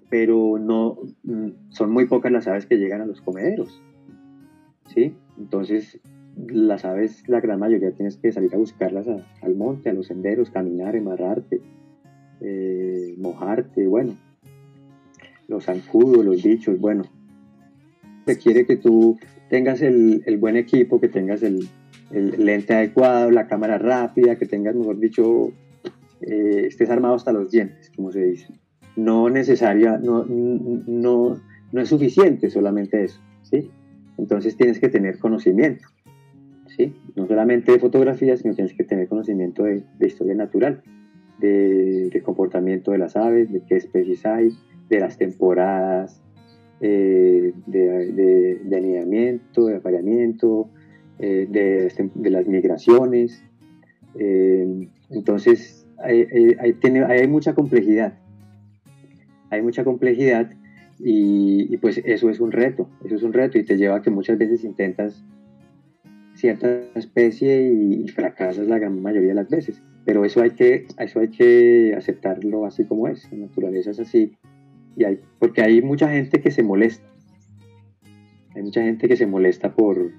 Pero 0.09 0.57
no, 0.59 0.99
mm, 1.23 1.69
son 1.69 1.91
muy 1.91 2.05
pocas 2.05 2.31
las 2.31 2.47
aves 2.47 2.65
que 2.65 2.77
llegan 2.77 3.01
a 3.01 3.05
los 3.05 3.21
comederos. 3.21 3.81
¿sí? 4.93 5.15
Entonces, 5.37 5.99
las 6.47 6.85
aves, 6.85 7.27
la 7.27 7.41
gran 7.41 7.59
mayoría 7.59 7.91
tienes 7.91 8.17
que 8.17 8.31
salir 8.31 8.53
a 8.53 8.57
buscarlas 8.57 9.07
al 9.41 9.55
monte, 9.55 9.89
a 9.89 9.93
los 9.93 10.07
senderos, 10.07 10.49
caminar, 10.49 10.95
embarrarte, 10.95 11.61
eh, 12.41 13.15
mojarte, 13.17 13.87
bueno, 13.87 14.17
los 15.47 15.65
zancudos, 15.65 16.23
los 16.23 16.43
bichos, 16.43 16.79
bueno, 16.79 17.03
requiere 18.25 18.65
que 18.65 18.77
tú 18.77 19.17
tengas 19.49 19.81
el, 19.81 20.21
buen 20.39 20.57
equipo, 20.57 20.99
que 20.99 21.07
tengas 21.07 21.41
el, 21.41 21.67
lente 22.11 22.73
adecuado, 22.73 23.31
la 23.31 23.47
cámara 23.47 23.77
rápida, 23.77 24.37
que 24.37 24.45
tengas, 24.45 24.75
mejor 24.75 24.99
dicho, 24.99 25.51
eh, 26.21 26.65
estés 26.67 26.89
armado 26.89 27.15
hasta 27.15 27.31
los 27.31 27.51
dientes, 27.51 27.91
como 27.95 28.11
se 28.11 28.23
dice. 28.23 28.47
No 28.98 29.30
necesaria, 29.30 29.98
no, 29.98 30.25
no, 30.25 31.39
no 31.72 31.82
es 31.82 31.89
suficiente 31.89 32.50
solamente 32.50 33.04
eso, 33.04 33.22
¿sí? 33.44 33.72
Entonces 34.18 34.58
tienes 34.58 34.80
que 34.80 34.89
tener 34.89 35.20
conocimiento, 35.20 35.88
¿sí? 36.75 36.94
No 37.16 37.27
solamente 37.27 37.72
de 37.72 37.80
fotografía, 37.80 38.36
sino 38.36 38.54
tienes 38.54 38.74
que 38.74 38.84
tener 38.84 39.08
conocimiento 39.08 39.63
de, 39.63 39.86
historia 40.01 40.36
natural, 40.36 40.82
de, 41.39 42.10
de, 42.10 42.22
comportamiento 42.22 42.92
de 42.92 42.98
las 42.98 43.16
aves, 43.16 43.51
de 43.54 43.62
qué 43.62 43.75
especies 43.75 44.25
hay, 44.25 44.51
de 44.89 45.00
las 45.00 45.18
temporadas 45.18 46.22
eh, 46.80 47.54
de, 47.66 48.60
de, 48.63 48.77
anidamiento, 48.77 49.66
de 49.66 49.77
apareamiento, 49.77 50.70
eh, 51.18 51.48
de, 51.50 52.30
las 52.30 52.46
migraciones. 52.46 53.44
Eh, 54.13 54.88
entonces, 55.10 55.88
hay, 55.98 56.27
hay, 56.60 57.27
mucha 57.27 57.56
complejidad. 57.56 58.13
Hay 59.50 59.62
mucha 59.62 59.84
complejidad 59.84 60.51
y, 61.00 61.77
pues 61.77 62.01
eso 62.04 62.30
es 62.30 62.39
un 62.39 62.51
reto, 62.51 62.89
eso 63.06 63.16
es 63.16 63.24
un 63.24 63.34
reto 63.34 63.58
y 63.58 63.63
te 63.63 63.77
lleva 63.77 63.98
a 63.98 64.01
que 64.01 64.10
muchas 64.10 64.38
veces 64.38 64.63
intentas 64.63 65.24
cierta 66.36 66.82
especie 66.96 67.72
y, 67.72 68.08
fracasas 68.10 68.68
la 68.68 68.80
gran 68.80 69.01
mayoría 69.01 69.30
de 69.30 69.36
las 69.36 69.50
veces. 69.50 69.82
Pero 70.06 70.24
eso 70.24 70.42
hay 70.42 70.51
que, 70.51 70.88
eso 71.00 71.20
hay 71.20 71.30
que 71.30 71.94
aceptarlo 71.98 72.66
así 72.66 72.86
como 72.86 73.08
es. 73.08 73.30
La 73.32 73.39
naturaleza 73.39 73.92
es 73.92 74.00
así 74.00 74.34
hay, 75.04 75.20
porque 75.39 75.62
hay 75.62 75.82
mucha 75.82 76.10
gente 76.10 76.42
que 76.42 76.51
se 76.51 76.63
molesta. 76.63 77.06
Hay 78.56 78.63
mucha 78.63 78.82
gente 78.82 79.08
que 79.08 79.16
se 79.16 79.27
molesta 79.27 79.75
por, 79.75 80.12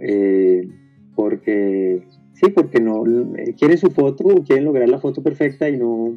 eh, 0.00 0.66
porque, 1.14 2.02
sí, 2.32 2.50
porque 2.54 2.80
no, 2.80 3.04
eh, 3.36 3.54
quieren 3.58 3.76
su 3.76 3.90
foto, 3.90 4.24
quieren 4.46 4.64
lograr 4.64 4.88
la 4.88 4.98
foto 4.98 5.22
perfecta 5.22 5.68
y 5.68 5.76
no, 5.76 6.16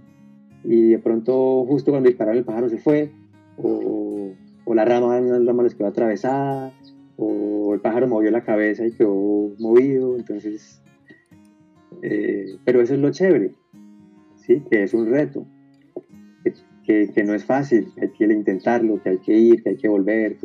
y 0.64 0.92
de 0.92 1.00
pronto 1.00 1.66
justo 1.66 1.92
cuando 1.92 2.10
dispararon 2.10 2.40
el 2.40 2.46
pájaro 2.46 2.70
se 2.70 2.78
fue, 2.78 3.12
o, 3.58 4.34
la 4.74 4.86
rama, 4.86 5.20
la 5.20 5.40
rama 5.40 5.64
les 5.64 5.76
quedó 5.76 5.88
atravesada, 5.88 6.72
o 7.18 7.74
el 7.74 7.80
pájaro 7.80 8.08
movió 8.08 8.32
la 8.32 8.44
cabeza 8.44 8.86
y 8.86 8.92
quedó 8.92 9.54
movido, 9.60 10.16
entonces, 10.18 10.82
eh, 12.02 12.58
pero 12.66 12.82
eso 12.82 12.94
es 12.94 13.00
lo 13.00 13.12
chévere, 13.12 13.52
¿sí? 14.36 14.62
que 14.70 14.84
es 14.84 14.94
un 14.94 15.06
reto 15.06 15.46
que, 16.84 17.24
no 17.26 17.34
es 17.34 17.46
fácil, 17.46 17.88
que 17.96 18.02
hay 18.02 18.10
que 18.10 18.26
intentarlo, 18.26 19.02
que 19.02 19.10
hay 19.10 19.18
que 19.20 19.38
ir, 19.38 19.64
que 19.64 19.70
hay 19.70 19.78
que 19.78 19.88
volver. 19.88 20.38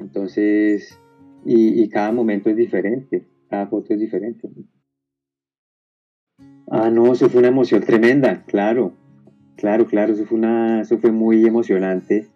Entonces, 0.00 0.98
y, 1.44 1.88
cada 1.88 2.12
momento 2.12 2.50
es 2.50 2.56
diferente, 2.56 3.24
cada 3.48 3.66
foto 3.68 3.94
es 3.94 4.00
diferente. 4.00 4.48
Ah, 6.68 6.90
no, 6.90 7.12
eso 7.12 7.28
fue 7.28 7.40
una 7.40 7.48
emoción 7.48 7.82
tremenda, 7.82 8.44
claro, 8.46 8.94
claro, 9.62 9.86
claro, 9.86 10.12
eso 10.12 10.24
fue, 10.26 10.38
una, 10.38 10.80
eso 10.80 10.98
fue 10.98 11.12
muy 11.12 11.46
emocionante. 11.46 12.26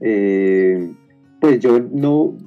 Eh, 0.00 0.90
pues 1.38 1.60
yo 1.60 1.78
no, 1.78 2.38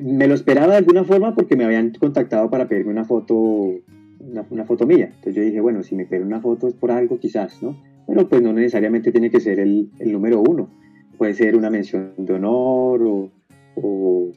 me 0.00 0.26
lo 0.26 0.34
esperaba 0.34 0.72
de 0.72 0.78
alguna 0.78 1.04
forma 1.04 1.34
porque 1.34 1.56
me 1.56 1.64
habían 1.64 1.92
contactado 1.92 2.48
para 2.48 2.66
pedirme 2.68 2.90
una 2.90 3.04
foto, 3.04 3.34
una, 3.34 4.64
foto 4.64 4.86
mía. 4.86 5.10
Entonces 5.14 5.34
yo 5.34 5.42
dije, 5.42 5.60
bueno, 5.60 5.82
si 5.82 5.94
me 5.94 6.06
piden 6.06 6.26
una 6.26 6.40
foto 6.40 6.68
es 6.68 6.74
por 6.74 6.90
algo 6.90 7.18
quizás, 7.18 7.62
¿no? 7.62 7.76
Bueno, 8.06 8.26
pues 8.30 8.40
no 8.40 8.54
necesariamente 8.54 9.12
tiene 9.12 9.30
que 9.30 9.40
ser 9.40 9.60
el, 9.60 9.90
número 10.00 10.40
uno. 10.40 10.70
Puede 11.18 11.34
ser 11.34 11.54
una 11.54 11.68
mención 11.68 12.14
de 12.16 12.32
honor 12.32 13.02
o, 13.02 13.30
o, 13.76 14.32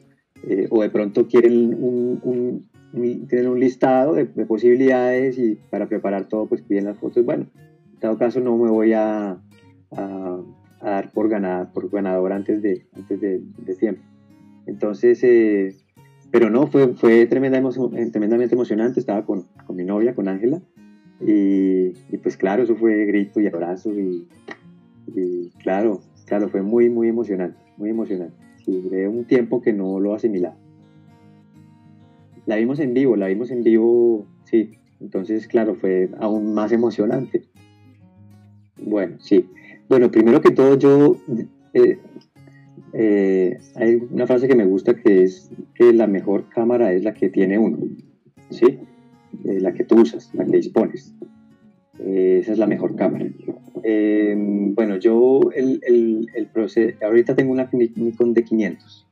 eh, 0.46 0.68
de 0.70 0.90
pronto 0.90 1.26
quieren 1.26 1.74
un, 1.82 2.20
un, 2.92 3.26
tienen 3.26 3.48
un 3.48 3.58
listado 3.58 4.12
de, 4.12 4.26
posibilidades 4.26 5.38
y 5.38 5.54
para 5.70 5.88
preparar 5.88 6.28
todo 6.28 6.46
pues 6.46 6.60
piden 6.60 6.84
las 6.84 6.98
fotos. 6.98 7.24
Bueno, 7.24 7.46
en 7.96 8.00
todo 8.00 8.18
caso 8.18 8.40
no 8.40 8.56
me 8.58 8.70
voy 8.70 8.92
a, 8.92 9.38
a, 9.92 10.40
dar 10.82 11.10
por, 11.12 11.28
ganada, 11.28 11.72
por 11.72 11.90
ganador 11.90 12.32
antes 12.32 12.62
de, 12.62 12.86
antes 12.94 13.20
de, 13.20 13.74
tiempo. 13.78 14.02
Entonces, 14.66 15.22
eh, 15.22 15.74
pero 16.30 16.50
no, 16.50 16.66
fue, 16.66 16.94
fue 16.94 17.26
tremenda 17.26 17.60
tremendamente 18.12 18.54
emocionante. 18.54 19.00
Estaba 19.00 19.24
con, 19.24 19.46
con 19.66 19.76
mi 19.76 19.84
novia, 19.84 20.14
con 20.14 20.28
Ángela, 20.28 20.60
y, 21.20 21.92
pues 22.22 22.36
claro, 22.36 22.62
eso 22.62 22.76
fue 22.76 23.06
grito 23.06 23.40
y 23.40 23.46
abrazo 23.46 23.92
y, 23.92 24.26
claro, 25.62 26.00
claro, 26.26 26.48
fue 26.48 26.62
muy, 26.62 26.90
muy 26.90 27.08
emocionante, 27.08 27.58
muy 27.76 27.90
emocionante. 27.90 28.36
Duré 28.66 29.08
un 29.08 29.24
tiempo 29.24 29.62
que 29.62 29.72
no 29.72 30.00
lo 30.00 30.14
asimilaba. 30.14 30.56
La 32.44 32.56
vimos 32.56 32.80
en 32.80 32.94
vivo, 32.94 33.16
la 33.16 33.28
vimos 33.28 33.50
en 33.50 33.62
vivo, 33.62 34.26
sí, 34.44 34.72
entonces 35.00 35.46
claro, 35.46 35.74
fue 35.74 36.10
aún 36.18 36.52
más 36.52 36.72
emocionante. 36.72 37.44
Bueno, 38.76 39.16
sí. 39.20 39.48
Bueno, 39.88 40.10
primero 40.10 40.40
que 40.40 40.50
todo 40.50 40.76
yo, 40.76 41.16
eh, 41.72 41.98
eh, 42.92 43.58
hay 43.76 44.02
una 44.10 44.26
frase 44.26 44.48
que 44.48 44.56
me 44.56 44.66
gusta 44.66 44.96
que 44.96 45.22
es 45.22 45.50
que 45.74 45.92
la 45.92 46.08
mejor 46.08 46.48
cámara 46.48 46.92
es 46.92 47.04
la 47.04 47.14
que 47.14 47.28
tiene 47.28 47.58
uno, 47.58 47.78
¿sí? 48.50 48.80
eh, 49.44 49.60
la 49.60 49.74
que 49.74 49.84
tú 49.84 50.00
usas, 50.00 50.34
la 50.34 50.44
que 50.44 50.56
dispones. 50.56 51.14
Esa 51.98 52.52
es 52.52 52.58
la 52.58 52.66
mejor 52.66 52.96
cámara. 52.96 53.26
Em, 53.82 54.74
bueno, 54.74 54.96
yo 54.96 55.40
el, 55.54 55.80
el, 55.86 56.26
el 56.34 56.46
proceso, 56.48 56.96
ahorita 57.04 57.36
tengo 57.36 57.52
una 57.52 57.70
Nikon 57.72 58.34
de 58.34 58.44
500 58.44 59.06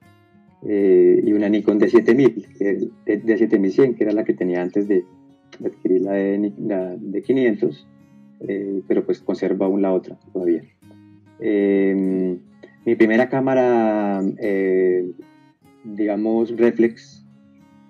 y 0.66 1.33
una 1.33 1.49
Nikon 1.49 1.78
de 1.78 1.88
7000, 1.88 2.49
de, 2.59 3.19
de, 3.19 3.38
7100, 3.38 3.95
que 3.95 4.04
era 4.04 4.12
la 4.12 4.25
que 4.25 4.35
tenía 4.35 4.62
antes 4.62 4.88
de, 4.88 5.04
adquirir 5.64 6.02
la 6.02 6.12
de, 6.12 6.52
la 6.59 6.97
de 6.97 7.23
500, 7.23 7.87
pero 8.87 9.05
pues 9.05 9.21
conservo 9.21 9.65
aún 9.65 9.83
la 9.83 9.93
otra 9.93 10.19
todavía. 10.33 10.63
Em, 11.41 12.39
mi 12.85 12.95
primera 12.97 13.29
cámara, 13.29 14.23
digamos, 15.85 16.57
reflex 16.57 17.25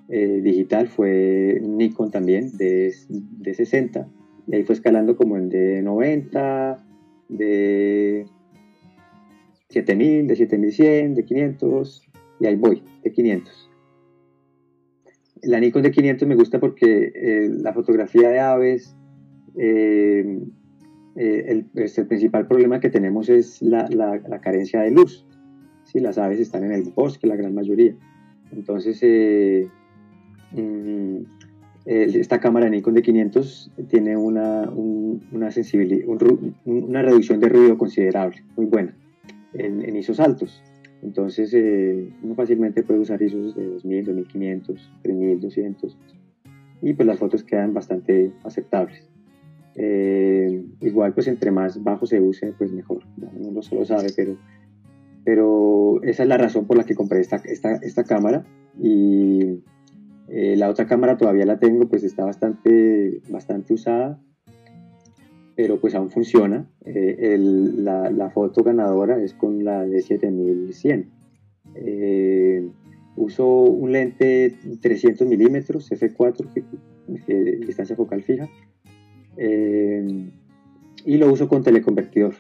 eh, 0.09 0.41
digital 0.43 0.89
fue 0.89 1.61
Nikon 1.63 2.11
también, 2.11 2.57
de, 2.59 2.93
de 3.09 3.55
60, 3.55 4.07
y 4.47 4.55
ahí 4.55 4.63
fue 4.63 4.75
escalando 4.75 5.17
como 5.17 5.37
el 5.37 5.49
de 5.49 5.81
90, 5.83 6.85
de 7.31 8.27
7000, 9.71 10.27
de 10.27 10.37
7100, 10.37 11.15
de 11.15 11.25
500, 11.25 12.03
y 12.41 12.47
ahí 12.47 12.57
voy, 12.57 12.83
de 13.03 13.13
500. 13.13 13.71
La 15.43 15.61
Nikon 15.61 15.83
de 15.83 15.91
500 15.91 16.29
me 16.29 16.35
gusta 16.35 16.61
porque 16.61 17.13
eh, 17.15 17.49
la 17.51 17.73
fotografía 17.73 18.29
de 18.29 18.41
aves, 18.41 18.95
eh, 19.57 20.41
el, 21.17 21.65
pues, 21.73 21.99
el, 21.99 22.07
principal 22.07 22.47
problema 22.47 22.81
que 22.81 22.91
tenemos 22.91 23.29
es 23.29 23.63
la, 23.63 23.89
la, 23.89 24.21
la 24.29 24.41
carencia 24.41 24.81
de 24.81 24.91
luz. 24.91 25.27
¿sí? 25.85 26.01
Las 26.01 26.19
aves 26.19 26.41
están 26.41 26.65
en 26.65 26.73
el 26.73 26.83
bosque, 26.95 27.27
la 27.27 27.37
gran 27.37 27.55
mayoría. 27.55 27.95
Entonces, 28.53 29.03
Mm, 30.55 31.25
esta 31.85 32.41
cámara 32.41 32.69
Nikon 32.69 32.95
de 32.95 33.03
500 33.03 33.73
tiene 33.89 34.17
una, 34.17 34.71
una 34.71 35.51
sensibilidad, 35.51 36.07
una 36.65 37.03
reducción 37.03 37.41
de 37.41 37.49
ruido 37.49 37.77
considerable, 37.77 38.43
muy 38.57 38.67
buena, 38.67 38.97
en, 39.53 39.95
ISOs 39.97 40.21
altos. 40.21 40.63
Entonces, 41.03 41.53
eh, 41.53 42.09
uno 42.23 42.35
fácilmente 42.35 42.83
puede 42.83 43.01
usar 43.01 43.21
ISOs 43.21 43.55
de 43.55 43.67
2000, 43.67 44.05
2500, 44.07 44.93
3200 45.03 45.99
y 46.81 46.95
pues 46.95 47.07
las 47.07 47.19
fotos 47.19 47.45
quedan 47.45 47.75
bastante 47.75 48.33
aceptables. 48.45 49.11
Eh, 49.77 50.65
igual, 50.81 51.15
pues 51.15 51.27
entre 51.27 51.51
más 51.51 51.83
bajo 51.83 52.07
se 52.07 52.21
use, 52.21 52.53
pues 52.57 52.73
mejor. 52.73 53.03
Uno 53.37 53.51
no 53.51 53.63
solo 53.63 53.85
sabe, 53.85 54.09
pero, 54.15 54.37
pero 55.25 56.03
esa 56.03 56.23
es 56.23 56.29
la 56.29 56.39
razón 56.39 56.67
por 56.67 56.77
la 56.77 56.85
que 56.85 56.95
compré 56.95 57.21
esta, 57.21 57.37
esta, 57.37 57.77
esta 57.77 58.05
cámara 58.05 58.45
y 58.81 59.63
eh, 60.29 60.57
la 60.57 60.71
otra 60.71 60.87
cámara 60.87 61.17
todavía 61.17 61.45
la 61.45 61.59
tengo, 61.59 61.89
pues 61.89 62.03
está 62.03 62.25
bastante, 62.25 63.21
bastante 63.29 63.75
usada, 63.75 64.21
pero 65.55 65.81
pues 65.81 65.95
aún 65.95 66.11
funciona. 66.11 66.69
Eh, 66.85 67.37
la, 67.39 68.31
foto 68.31 68.63
ganadora 68.63 69.23
es 69.23 69.35
con 69.35 69.65
la 69.65 69.85
de 69.85 70.01
7100. 70.01 71.11
Eh, 71.77 72.69
uso 73.17 73.47
un 73.47 73.93
lente 73.93 74.55
300 74.81 75.27
milímetros 75.27 75.91
f4, 75.91 76.49
distancia 77.67 77.97
focal 77.97 78.23
fija, 78.23 78.49
y 79.37 81.17
lo 81.17 81.33
uso 81.33 81.49
con 81.49 81.63
teleconvertidor 81.63 82.35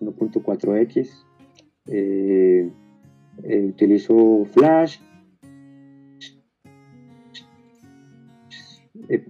1.4x. 0.00 1.08
utilizo 3.44 4.44
flash 4.46 4.98
Eh, 9.08 9.22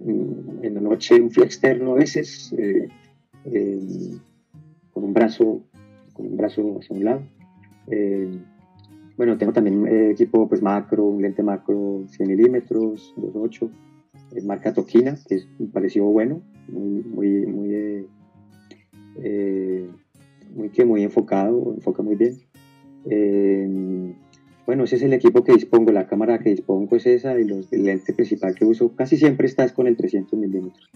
en 0.61 0.73
la 0.75 0.81
noche 0.81 1.19
un 1.19 1.29
fly 1.29 1.43
externo 1.43 1.91
a 1.91 1.95
veces, 1.95 2.53
eh, 2.57 2.87
eh, 3.45 3.79
con 4.91 5.03
un 5.03 5.13
brazo, 5.13 5.63
con 6.13 6.27
un 6.27 6.37
brazo 6.37 6.79
hacia 6.79 6.95
un 6.95 7.03
lado. 7.03 7.21
bueno, 9.17 9.37
tengo 9.37 9.53
también 9.53 9.85
equipo 10.11 10.47
pues 10.47 10.61
macro, 10.61 11.03
un 11.03 11.21
lente 11.21 11.43
macro 11.43 12.05
100 12.07 12.27
milímetros, 12.27 13.13
2.8, 13.17 13.69
marca 14.43 14.73
Tokina, 14.73 15.17
que 15.27 15.43
me 15.59 15.67
pareció 15.67 16.05
bueno, 16.05 16.41
muy, 16.69 17.03
muy, 17.03 17.45
muy, 17.45 18.07
muy, 20.55 20.69
que 20.69 20.85
muy 20.85 21.03
enfocado, 21.03 21.73
enfoca 21.75 22.03
muy 22.03 22.15
bien. 22.15 22.37
Bueno, 24.65 24.85
ese 24.85 24.95
es 24.95 25.01
el 25.01 25.11
equipo 25.11 25.43
que 25.43 25.53
dispongo, 25.53 25.91
la 25.91 26.07
cámara 26.07 26.39
que 26.39 26.49
dispongo 26.49 26.95
es 26.95 27.05
esa 27.05 27.37
y 27.37 27.43
los, 27.43 27.71
el 27.73 27.83
lente 27.83 28.13
principal 28.13 28.55
que 28.55 28.63
uso 28.63 28.95
casi 28.95 29.17
siempre 29.17 29.45
estás 29.45 29.73
con 29.73 29.87
el 29.87 29.97
300 29.97 30.39
milímetros. 30.39 30.89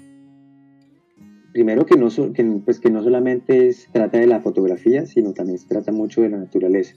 Primero 1.51 1.85
que 1.85 1.97
no, 1.97 2.07
que, 2.33 2.43
pues 2.63 2.79
que 2.79 2.89
no 2.89 3.03
solamente 3.03 3.73
se 3.73 3.91
trata 3.91 4.19
de 4.19 4.27
la 4.27 4.39
fotografía, 4.39 5.05
sino 5.05 5.33
también 5.33 5.57
se 5.57 5.67
trata 5.67 5.91
mucho 5.91 6.21
de 6.21 6.29
la 6.29 6.37
naturaleza. 6.37 6.95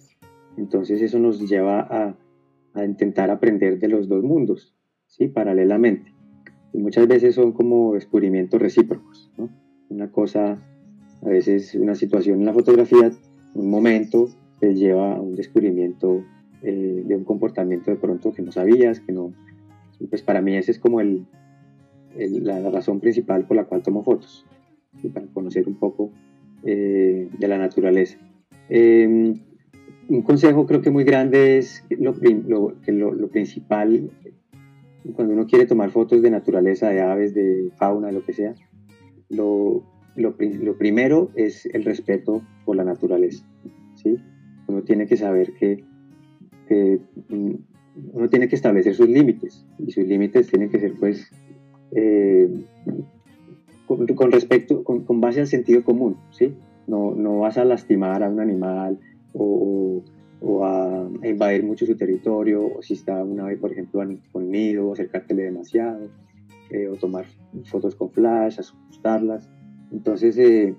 Entonces 0.56 1.02
eso 1.02 1.18
nos 1.18 1.40
lleva 1.48 1.80
a, 1.80 2.16
a 2.74 2.84
intentar 2.84 3.30
aprender 3.30 3.80
de 3.80 3.88
los 3.88 4.08
dos 4.08 4.22
mundos, 4.22 4.76
¿sí? 5.06 5.26
paralelamente. 5.26 6.12
Y 6.72 6.78
muchas 6.78 7.06
veces 7.08 7.34
son 7.34 7.52
como 7.52 7.94
descubrimientos 7.94 8.60
recíprocos. 8.60 9.30
¿no? 9.36 9.48
Una 9.88 10.10
cosa, 10.10 10.58
a 11.22 11.28
veces 11.28 11.74
una 11.74 11.94
situación 11.94 12.40
en 12.40 12.46
la 12.46 12.52
fotografía, 12.52 13.10
un 13.54 13.70
momento, 13.70 14.28
te 14.60 14.74
lleva 14.74 15.14
a 15.14 15.20
un 15.20 15.34
descubrimiento 15.34 16.24
eh, 16.62 17.02
de 17.06 17.16
un 17.16 17.24
comportamiento 17.24 17.90
de 17.90 17.96
pronto 17.96 18.32
que 18.32 18.42
no 18.42 18.52
sabías, 18.52 19.00
que 19.00 19.12
no... 19.12 19.32
pues 20.08 20.22
para 20.22 20.42
mí 20.42 20.54
esa 20.56 20.70
es 20.70 20.78
como 20.78 21.00
el, 21.00 21.26
la, 22.16 22.70
razón 22.70 23.00
principal 23.00 23.46
por 23.46 23.56
la 23.56 23.64
cual 23.64 23.82
tomo 23.82 24.02
fotos, 24.02 24.44
para 25.12 25.26
conocer 25.26 25.66
un 25.66 25.76
poco 25.76 26.10
eh, 26.64 27.28
de 27.38 27.48
la 27.48 27.58
naturaleza. 27.58 28.18
Em, 28.68 29.40
un 30.08 30.22
consejo 30.22 30.66
creo 30.66 30.82
que 30.82 30.90
muy 30.90 31.04
grande 31.04 31.58
es 31.58 31.84
lo, 31.88 32.14
lo, 32.46 33.14
lo, 33.14 33.28
principal 33.28 34.10
cuando 35.14 35.34
uno 35.34 35.46
quiere 35.46 35.66
tomar 35.66 35.90
fotos 35.90 36.22
de 36.22 36.30
naturaleza, 36.30 36.90
de 36.90 37.00
aves, 37.00 37.34
de 37.34 37.70
fauna, 37.76 38.08
de 38.08 38.12
lo 38.12 38.24
que 38.24 38.32
sea, 38.32 38.54
lo, 39.28 39.82
lo, 40.16 40.36
primero 40.76 41.30
es 41.34 41.66
el 41.66 41.84
respeto 41.84 42.42
por 42.64 42.76
la 42.76 42.84
naturaleza. 42.84 43.44
¿sí? 43.94 44.16
Uno 44.66 44.82
tiene 44.82 45.06
que 45.06 45.16
saber 45.16 45.52
que 45.54 45.84
Mm, 46.70 47.54
uno 48.12 48.28
tiene 48.28 48.48
que 48.48 48.54
establecer 48.54 48.94
sus 48.94 49.08
límites 49.08 49.66
y 49.78 49.90
sus 49.90 50.06
límites 50.06 50.48
tienen 50.48 50.70
que 50.70 50.78
ser 50.78 50.94
pues 50.98 51.30
eh, 51.90 52.48
con, 53.86 54.30
respecto, 54.30 54.84
con, 54.84 55.20
base 55.20 55.40
al 55.40 55.48
sentido 55.48 55.82
común, 55.82 56.16
¿sí? 56.30 56.54
No, 56.86 57.12
no 57.14 57.40
vas 57.40 57.58
a 57.58 57.64
lastimar 57.64 58.22
a 58.22 58.28
un 58.28 58.38
animal 58.38 59.00
o, 59.34 60.02
o 60.40 60.64
a, 60.64 61.08
invadir 61.22 61.62
mucho 61.62 61.86
su 61.86 61.96
territorio, 61.96 62.64
o 62.64 62.82
si 62.82 62.94
está 62.94 63.22
una 63.22 63.44
vez, 63.44 63.58
por 63.58 63.72
ejemplo, 63.72 64.02
con 64.32 64.50
nido, 64.50 64.92
acercártele 64.92 65.44
demasiado, 65.44 66.08
eh, 66.70 66.88
o 66.88 66.96
tomar 66.96 67.26
fotos 67.64 67.94
con 67.94 68.10
flash, 68.10 68.58
asustarlas. 68.58 69.48
Entonces, 69.92 70.38
eh, 70.38 70.74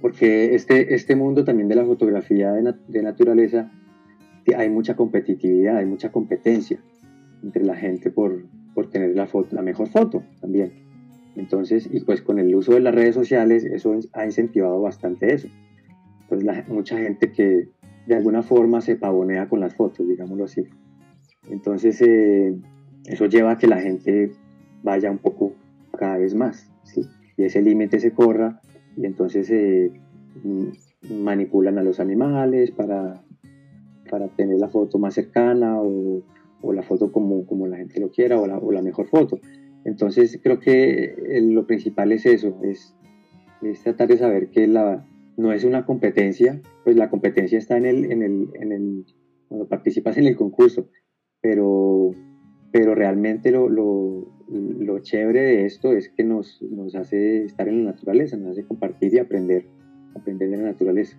porque 0.00 0.54
este, 0.54 0.94
este 0.94 1.16
mundo 1.16 1.44
también 1.44 1.68
de 1.68 1.76
la 1.76 1.84
fotografía 1.84 2.52
de, 2.52 2.74
de 2.88 3.02
naturaleza 3.02 3.70
hay 4.56 4.70
mucha 4.70 4.96
competitividad, 4.96 5.76
hay 5.76 5.86
mucha 5.86 6.10
competencia 6.10 6.80
entre 7.42 7.64
la 7.64 7.76
gente 7.76 8.10
por, 8.10 8.44
por 8.74 8.90
tener 8.90 9.14
la, 9.14 9.26
foto, 9.26 9.54
la 9.54 9.62
mejor 9.62 9.88
foto 9.88 10.22
también. 10.40 10.72
Entonces, 11.36 11.88
y 11.90 12.00
pues 12.00 12.22
con 12.22 12.38
el 12.38 12.54
uso 12.54 12.72
de 12.72 12.80
las 12.80 12.94
redes 12.94 13.14
sociales, 13.14 13.64
eso 13.64 13.98
ha 14.12 14.24
incentivado 14.24 14.80
bastante 14.80 15.32
eso. 15.32 15.48
Pues 16.28 16.42
la, 16.42 16.64
mucha 16.68 16.98
gente 16.98 17.32
que 17.32 17.68
de 18.10 18.16
alguna 18.16 18.42
forma 18.42 18.80
se 18.80 18.96
pavonea 18.96 19.48
con 19.48 19.60
las 19.60 19.74
fotos, 19.74 20.06
digámoslo 20.06 20.44
así. 20.44 20.64
Entonces, 21.48 22.00
eh, 22.02 22.54
eso 23.06 23.26
lleva 23.26 23.52
a 23.52 23.58
que 23.58 23.66
la 23.66 23.80
gente 23.80 24.32
vaya 24.82 25.10
un 25.10 25.18
poco 25.18 25.54
cada 25.98 26.18
vez 26.18 26.34
más. 26.34 26.70
Y 27.36 27.44
ese 27.44 27.62
límite 27.62 27.98
se 28.00 28.12
corra 28.12 28.60
y 28.96 29.06
entonces 29.06 29.48
eh, 29.50 29.92
manipulan 31.08 31.78
a 31.78 31.82
los 31.82 32.00
animales 32.00 32.70
para 32.70 33.22
para 34.10 34.28
tener 34.28 34.58
la 34.58 34.68
foto 34.68 34.98
más 34.98 35.14
cercana 35.14 35.80
o, 35.80 36.22
o 36.60 36.72
la 36.72 36.82
foto 36.82 37.12
como, 37.12 37.46
como, 37.46 37.66
la 37.66 37.76
gente 37.76 38.00
lo 38.00 38.10
quiera 38.10 38.38
o 38.38 38.46
la, 38.46 38.58
o 38.58 38.72
la, 38.72 38.82
mejor 38.82 39.06
foto. 39.06 39.38
Entonces 39.84 40.38
creo 40.42 40.58
que 40.58 41.04
eh, 41.04 41.40
lo 41.40 41.66
principal 41.66 42.12
es 42.12 42.26
eso, 42.26 42.58
es, 42.62 42.94
es, 43.62 43.82
tratar 43.82 44.08
de 44.08 44.18
saber 44.18 44.48
que 44.48 44.66
la, 44.66 45.06
no 45.40 45.52
es 45.52 45.64
una 45.64 45.86
competencia, 45.86 46.60
pues 46.84 46.96
la 46.96 47.08
competencia 47.08 47.58
está 47.58 47.76
en 47.78 47.86
el, 47.86 48.12
en 48.12 48.22
el, 48.22 48.48
en 48.54 48.72
el 48.72 49.04
cuando 49.48 49.66
participas 49.66 50.16
en 50.18 50.26
el 50.26 50.36
concurso, 50.36 50.88
pero, 51.40 52.12
pero 52.70 52.94
realmente 52.94 53.50
lo, 53.50 53.68
lo, 53.68 54.28
lo 54.48 54.98
chévere 55.00 55.40
de 55.40 55.64
esto 55.64 55.92
es 55.92 56.10
que 56.10 56.24
nos, 56.24 56.62
nos 56.62 56.94
hace 56.94 57.44
estar 57.44 57.68
en 57.68 57.84
la 57.84 57.92
naturaleza, 57.92 58.36
nos 58.36 58.52
hace 58.52 58.64
compartir 58.64 59.14
y 59.14 59.18
aprender, 59.18 59.66
aprender 60.14 60.50
de 60.50 60.56
la 60.58 60.64
naturaleza. 60.64 61.18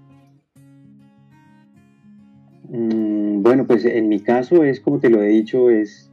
Mm, 2.69 3.41
bueno, 3.41 3.65
pues 3.65 3.83
en 3.85 4.07
mi 4.07 4.19
caso 4.19 4.63
es, 4.63 4.79
como 4.79 4.99
te 4.99 5.09
lo 5.09 5.21
he 5.21 5.27
dicho, 5.27 5.71
es 5.71 6.11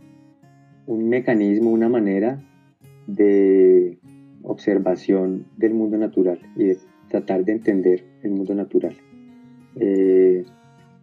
un 0.87 1.09
mecanismo, 1.11 1.71
una 1.71 1.91
manera 1.91 2.43
de 3.07 3.99
observación 4.43 5.47
del 5.59 5.75
mundo 5.75 5.99
natural 5.99 6.41
y 6.57 6.65
de 6.65 6.79
tratar 7.09 7.45
de 7.45 7.53
entender 7.53 8.05
el 8.23 8.31
mundo 8.31 8.55
natural. 8.55 8.97
Eh, 9.77 10.45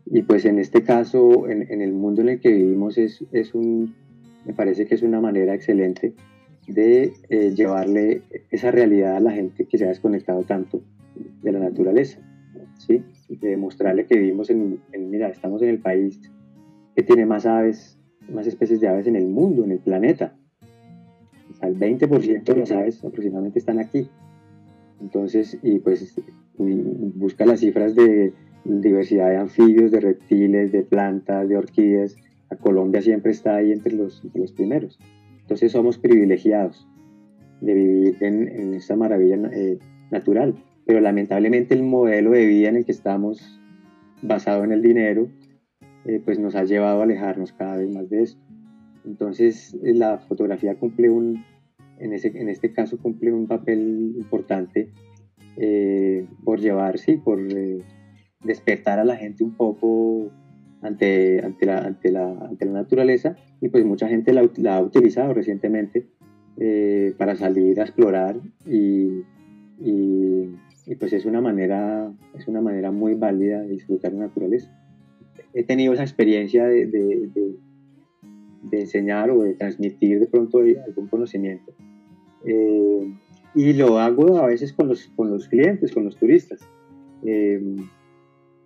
y 0.06 0.22
pues 0.22 0.46
en 0.46 0.60
este 0.60 0.84
caso, 0.84 1.50
en, 1.50 1.82
el 1.82 1.94
mundo 1.94 2.22
en 2.22 2.30
el 2.30 2.40
que 2.40 2.52
vivimos, 2.52 2.98
es, 2.98 3.24
es, 3.32 3.56
un, 3.56 3.96
me 4.46 4.54
parece 4.54 4.86
que 4.86 4.96
es 4.96 5.02
una 5.02 5.20
manera 5.20 5.56
excelente 5.56 6.14
de 6.68 7.14
eh, 7.30 7.54
llevarle 7.56 8.22
esa 8.52 8.72
realidad 8.72 9.16
a 9.16 9.20
la 9.20 9.32
gente 9.32 9.66
que 9.66 9.78
se 9.78 9.86
ha 9.86 9.90
desconectado 9.90 10.44
tanto 10.44 10.82
de 11.42 11.52
la 11.52 11.60
naturaleza, 11.60 12.20
¿sí? 12.78 13.04
de 13.30 13.50
demostrarle 13.50 14.06
que 14.06 14.18
vivimos 14.18 14.50
en, 14.50 14.80
mira, 15.10 15.30
estamos 15.30 15.62
en 15.62 15.70
el 15.70 15.80
país 15.80 16.20
que 16.96 17.04
tiene 17.04 17.26
más 17.26 17.46
aves, 17.46 17.98
más 18.32 18.48
especies 18.48 18.80
de 18.80 18.88
aves 18.88 19.08
en 19.08 19.16
el 19.16 19.28
mundo, 19.28 19.64
en 19.64 19.72
el 19.72 19.80
planeta. 19.80 20.36
O 21.52 21.56
sea, 21.56 21.70
el 21.70 21.78
20% 21.78 22.44
de 22.44 22.56
las 22.56 22.72
aves 22.72 23.04
aproximadamente 23.04 23.60
están 23.60 23.80
aquí. 23.80 24.10
Entonces, 25.02 25.58
y 25.62 25.80
pues 25.80 26.16
busca 26.58 27.46
las 27.46 27.60
cifras 27.60 27.96
de 27.96 28.34
diversidad 28.64 29.30
de 29.30 29.38
anfibios, 29.38 29.92
de 29.92 30.00
reptiles, 30.00 30.72
de 30.72 30.84
plantas, 30.84 31.48
de 31.48 31.58
orquídeas. 31.58 32.16
A 32.50 32.56
Colombia 32.56 33.02
siempre 33.02 33.32
está 33.32 33.56
ahí 33.56 33.72
entre 33.72 33.94
los, 33.94 34.22
primeros. 34.56 35.00
Entonces 35.42 35.72
somos 35.72 35.98
privilegiados 35.98 36.88
de 37.62 37.74
vivir 37.74 38.18
en, 38.22 38.48
en 38.48 38.74
esta 38.74 38.96
maravilla 38.96 39.38
eh, 39.54 39.80
natural. 40.12 40.56
Pero 40.86 41.00
lamentablemente 41.00 41.74
el 41.74 41.84
modelo 41.84 42.32
de 42.32 42.46
vida 42.46 42.70
en 42.70 42.78
el 42.78 42.86
que 42.86 42.92
estamos, 42.92 43.60
basado 44.22 44.64
en 44.64 44.72
el 44.72 44.82
dinero, 44.82 45.30
eh, 46.06 46.22
pues 46.24 46.40
nos 46.40 46.56
ha 46.56 46.64
llevado 46.64 47.02
a 47.02 47.04
alejarnos 47.04 47.52
cada 47.54 47.78
vez 47.78 47.90
más 47.90 48.10
de 48.10 48.24
esto. 48.24 48.42
Entonces 49.06 49.78
la 49.82 50.20
fotografía 50.20 50.76
cumple 50.76 51.10
un, 51.10 51.44
en, 52.00 52.14
ese, 52.14 52.32
en 52.36 52.50
este 52.50 52.72
caso 52.74 52.98
cumple 52.98 53.32
un 53.32 53.48
papel 53.48 54.14
importante 54.18 54.92
eh, 55.58 56.26
por 56.44 56.60
llevar, 56.60 56.98
sí, 56.98 57.18
por 57.18 57.40
despertar 58.44 59.00
a 59.00 59.06
la 59.06 59.16
gente 59.16 59.44
un 59.44 59.56
poco 59.56 60.32
ante, 60.82 61.44
ante, 61.44 61.66
la, 61.66 61.80
ante, 61.80 62.12
la, 62.12 62.30
ante 62.30 62.66
la 62.66 62.72
naturaleza 62.72 63.36
y 63.62 63.70
pues 63.70 63.86
mucha 63.86 64.08
gente 64.08 64.34
la, 64.34 64.50
la 64.58 64.78
ha 64.78 64.82
utilizado 64.82 65.34
recientemente 65.34 66.08
eh, 66.58 67.14
para 67.18 67.36
salir 67.36 67.80
a 67.82 67.84
explorar 67.84 68.40
y, 68.66 69.24
y, 69.80 70.56
pues 71.00 71.12
es 71.12 71.26
una, 71.26 71.42
manera, 71.42 72.14
es 72.34 72.48
una 72.48 72.62
manera 72.62 72.92
muy 72.92 73.16
válida 73.16 73.62
de 73.62 73.70
disfrutar 73.70 74.14
la 74.14 74.28
naturaleza. 74.28 74.72
He 75.54 75.64
tenido 75.64 75.94
esa 75.94 76.04
experiencia 76.04 76.66
de, 76.66 76.86
de, 76.86 77.30
de, 77.34 77.56
enseñar 78.72 79.30
o 79.32 79.44
de 79.44 79.54
transmitir 79.54 80.20
de 80.20 80.28
pronto 80.28 80.60
algún 80.60 81.08
conocimiento. 81.08 81.74
Eh, 82.46 83.14
y 83.56 83.74
lo 83.74 84.00
hago 84.00 84.38
a 84.38 84.48
veces 84.48 84.74
con 84.74 84.88
los, 84.88 85.08
con 85.16 85.32
los 85.32 85.48
clientes, 85.48 85.94
con 85.94 86.06
los 86.06 86.18
turistas. 86.18 86.60
Eh, 87.24 87.62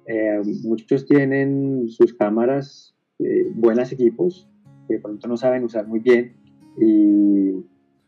eh, 0.08 0.42
muchos 0.64 1.06
tienen 1.06 1.88
sus 1.90 2.16
cámaras, 2.16 2.96
eh, 3.20 3.48
buenos 3.54 3.92
equipos, 3.92 4.50
que 4.88 4.96
de 4.96 5.00
pronto 5.00 5.28
no 5.28 5.38
saben 5.38 5.64
usar 5.64 5.88
muy 5.88 6.00
bien 6.00 6.34
y, 6.80 7.64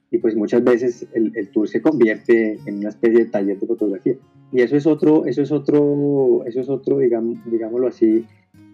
y 0.09 0.17
pues 0.17 0.35
muchas 0.35 0.63
veces 0.63 1.07
el, 1.13 1.31
el, 1.35 1.51
tour 1.51 1.67
se 1.67 1.79
convierte 1.79 2.57
en 2.65 2.79
una 2.79 2.89
especie 2.89 3.19
de 3.19 3.25
taller 3.25 3.59
de 3.59 3.67
fotografía. 3.67 4.15
Y 4.51 4.61
eso 4.61 4.75
es 4.75 4.87
otro, 4.87 5.27
eso 5.27 5.43
es 5.43 5.51
otro, 5.51 6.43
eso 6.47 6.59
es 6.59 6.69
otro, 6.69 6.97
digamos, 6.97 7.37
digámoslo 7.45 7.87
así, 7.87 8.25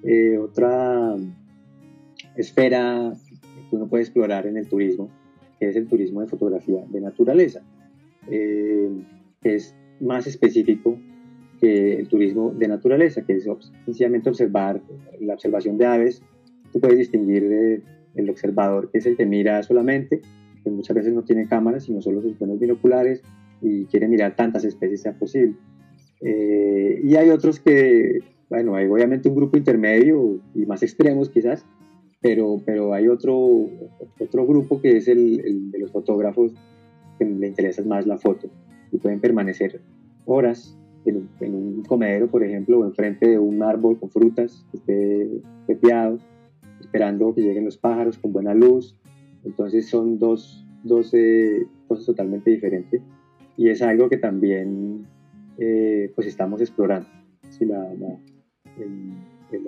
eh, 0.03 0.37
otra 0.37 1.15
esfera 2.37 3.13
que 3.69 3.75
uno 3.75 3.87
puede 3.87 4.03
explorar 4.03 4.47
en 4.47 4.57
el 4.57 4.67
turismo, 4.67 5.09
que 5.59 5.69
es 5.69 5.75
el 5.75 5.87
turismo 5.87 6.21
de 6.21 6.27
fotografía 6.27 6.83
de 6.87 7.01
naturaleza, 7.01 7.61
que 8.27 8.95
es 9.43 9.75
más 9.99 10.27
específico 10.27 10.97
que 11.59 11.95
el 11.95 12.07
turismo 12.07 12.53
de 12.53 12.67
naturaleza, 12.67 13.23
que 13.23 13.33
es 13.33 13.47
sencillamente 13.85 14.29
observar 14.29 14.81
la 15.19 15.33
observación 15.33 15.77
de 15.77 15.85
aves. 15.85 16.21
Tú 16.71 16.79
puedes 16.79 16.97
distinguir 16.97 17.83
el 18.15 18.29
observador, 18.29 18.91
que 18.91 18.99
es 18.99 19.05
el 19.05 19.17
que 19.17 19.25
mira 19.25 19.63
solamente, 19.63 20.21
que 20.63 20.69
muchas 20.69 20.95
veces 20.95 21.13
no 21.13 21.23
tiene 21.23 21.47
cámaras, 21.47 21.85
sino 21.85 22.01
solo 22.01 22.21
sus 22.21 22.37
buenos 22.37 22.59
binoculares 22.59 23.23
y 23.61 23.85
quiere 23.85 24.07
mirar 24.07 24.35
tantas 24.35 24.65
especies 24.65 25.01
sea 25.01 25.13
posible. 25.13 25.55
Eh, 26.21 27.01
y 27.03 27.15
hay 27.15 27.29
otros 27.29 27.59
que, 27.59 28.19
bueno, 28.49 28.75
hay 28.75 28.87
obviamente 28.87 29.29
un 29.29 29.35
grupo 29.35 29.57
intermedio 29.57 30.39
y 30.53 30.65
más 30.65 30.83
extremos 30.83 31.29
quizás, 31.29 31.65
pero, 32.21 32.61
pero 32.65 32.93
hay 32.93 33.07
otro, 33.07 33.37
otro 34.19 34.47
grupo 34.47 34.81
que 34.81 34.97
es 34.97 35.07
el, 35.07 35.39
el 35.45 35.71
de 35.71 35.79
los 35.79 35.91
fotógrafos 35.91 36.53
que 37.17 37.25
le 37.25 37.47
interesa 37.47 37.83
más 37.83 38.05
la 38.05 38.17
foto 38.17 38.49
y 38.91 38.97
pueden 38.97 39.19
permanecer 39.19 39.81
horas 40.25 40.77
en 41.05 41.55
un, 41.55 41.83
comedero, 41.83 42.29
por 42.29 42.43
ejemplo, 42.43 42.79
o 42.79 42.85
enfrente 42.85 43.29
de 43.29 43.39
un 43.39 43.63
árbol 43.63 43.99
con 43.99 44.09
frutas 44.09 44.65
que 44.71 44.77
esté 44.77 45.41
pepeado, 45.65 46.19
esperando 46.79 47.33
que 47.33 47.41
lleguen 47.41 47.65
los 47.65 47.77
pájaros 47.77 48.17
con 48.17 48.33
buena 48.33 48.53
luz. 48.53 48.95
Entonces 49.45 49.87
son 49.87 50.19
dos, 50.19 50.65
dos 50.83 51.13
eh, 51.13 51.65
cosas 51.87 52.05
totalmente 52.05 52.51
diferentes 52.51 53.01
y 53.55 53.69
es 53.69 53.81
algo 53.81 54.09
que 54.09 54.17
también 54.17 55.05
eh, 55.57 56.11
pues 56.15 56.27
estamos 56.27 56.59
explorando. 56.61 57.07
Si 57.49 57.65
la, 57.65 57.87
el, 58.77 59.13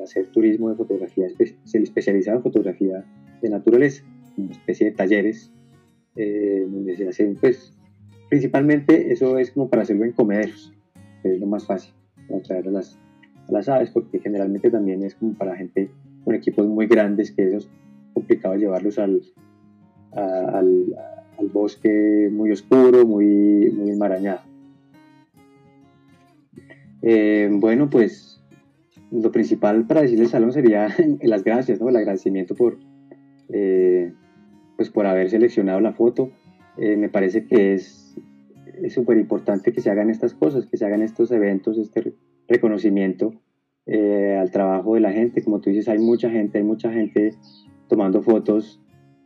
hacer 0.04 0.28
turismo 0.28 0.70
de 0.70 0.76
fotografía 0.76 1.28
se 1.64 1.78
especializado 1.78 2.38
en 2.38 2.44
fotografía 2.44 3.06
de 3.42 3.50
naturaleza, 3.50 4.04
una 4.38 4.52
especie 4.52 4.90
de 4.90 4.96
talleres 4.96 5.52
eh, 6.16 6.66
donde 6.70 6.96
se 6.96 7.08
hacen, 7.08 7.36
pues, 7.40 7.74
principalmente 8.30 9.12
eso 9.12 9.38
es 9.38 9.52
como 9.52 9.70
para 9.70 9.84
hacerlo 9.84 10.06
en 10.06 10.12
comederos, 10.12 10.74
es 11.24 11.40
lo 11.40 11.48
más 11.48 11.66
fácil 11.66 11.94
para 12.28 12.42
traer 12.42 12.68
a 12.68 12.72
las, 12.72 12.98
a 13.50 13.76
aves, 13.76 13.90
porque 13.92 14.20
generalmente 14.20 14.70
también 14.70 15.04
es 15.04 15.16
como 15.16 15.34
para 15.34 15.56
gente 15.56 15.90
con 16.24 16.36
equipos 16.36 16.68
muy 16.68 16.88
grandes, 16.88 17.32
que 17.32 17.56
es 17.56 17.70
complicado 18.14 18.56
llevarlos 18.56 19.00
al, 19.00 19.22
al, 20.12 20.86
al, 21.38 21.48
bosque 21.48 22.30
muy 22.32 22.52
oscuro, 22.52 23.06
muy, 23.06 23.72
muy 23.72 23.92
enmarañado. 23.92 24.42
Eh, 27.02 27.50
bueno, 27.52 27.90
pues 27.90 28.29
lo 29.12 29.32
principal 29.32 29.86
para 29.88 30.02
decirle 30.02 30.26
al 30.26 30.32
salón 30.32 30.54
sería 30.54 30.88
las 31.22 31.44
gracias, 31.44 31.80
¿no? 31.80 31.90
el 31.90 31.96
agradecimiento 31.96 32.56
por, 32.56 32.78
eh, 33.50 34.14
pues 34.76 34.90
por 34.90 35.06
haber 35.06 35.30
seleccionado 35.30 35.80
la 35.80 35.94
foto. 35.94 36.32
Eh, 36.78 36.96
me 36.96 37.10
parece 37.10 37.46
que 37.46 37.74
es 37.74 38.10
es 38.84 38.94
súper 38.94 39.18
importante 39.18 39.72
que 39.72 39.82
se 39.82 39.90
hagan 39.90 40.10
estas 40.10 40.34
cosas, 40.34 40.66
que 40.66 40.78
se 40.78 40.86
hagan 40.86 41.02
estos 41.02 41.32
eventos, 41.32 41.78
este 41.78 42.14
reconocimiento 42.48 43.34
eh, 43.86 44.38
al 44.40 44.52
trabajo 44.52 44.96
de 44.96 45.02
la 45.02 45.12
gente. 45.12 45.44
Como 45.44 45.60
tú 45.60 45.70
dices, 45.70 45.88
hay 45.90 46.00
mucha 46.00 46.30
gente, 46.30 46.58
hay 46.58 46.64
mucha 46.64 46.92
gente 46.92 47.34
tomando 47.88 48.22
fotos 48.22 48.82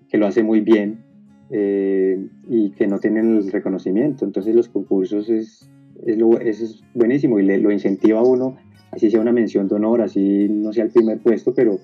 que 0.09 0.17
lo 0.17 0.27
hace 0.27 0.43
muy 0.43 0.61
bien 0.61 1.03
eh, 1.49 2.27
y 2.47 2.71
que 2.71 2.87
no 2.87 2.99
tienen 2.99 3.37
el 3.37 3.51
reconocimiento. 3.51 4.25
Entonces 4.25 4.55
los 4.55 4.69
concursos 4.69 5.29
es, 5.29 5.69
es, 6.05 6.17
lo, 6.17 6.39
es 6.39 6.81
buenísimo 6.93 7.39
y 7.39 7.43
le, 7.43 7.57
lo 7.57 7.71
incentiva 7.71 8.19
a 8.19 8.23
uno, 8.23 8.57
así 8.91 9.09
sea 9.09 9.21
una 9.21 9.31
mención 9.31 9.67
de 9.67 9.75
honor, 9.75 10.01
así 10.01 10.47
no 10.49 10.73
sea 10.73 10.85
el 10.85 10.91
primer 10.91 11.19
puesto, 11.19 11.53
pero, 11.53 11.79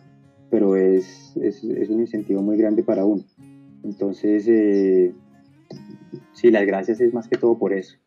pero 0.49 0.75
es, 0.75 1.35
es, 1.37 1.63
es 1.63 1.89
un 1.89 2.01
incentivo 2.01 2.41
muy 2.41 2.57
grande 2.57 2.83
para 2.83 3.05
uno. 3.05 3.23
Entonces, 3.83 4.47
eh, 4.47 5.13
sí, 6.33 6.51
las 6.51 6.65
gracias 6.65 6.99
es 7.01 7.13
más 7.13 7.27
que 7.27 7.37
todo 7.37 7.57
por 7.57 7.73
eso. 7.73 7.97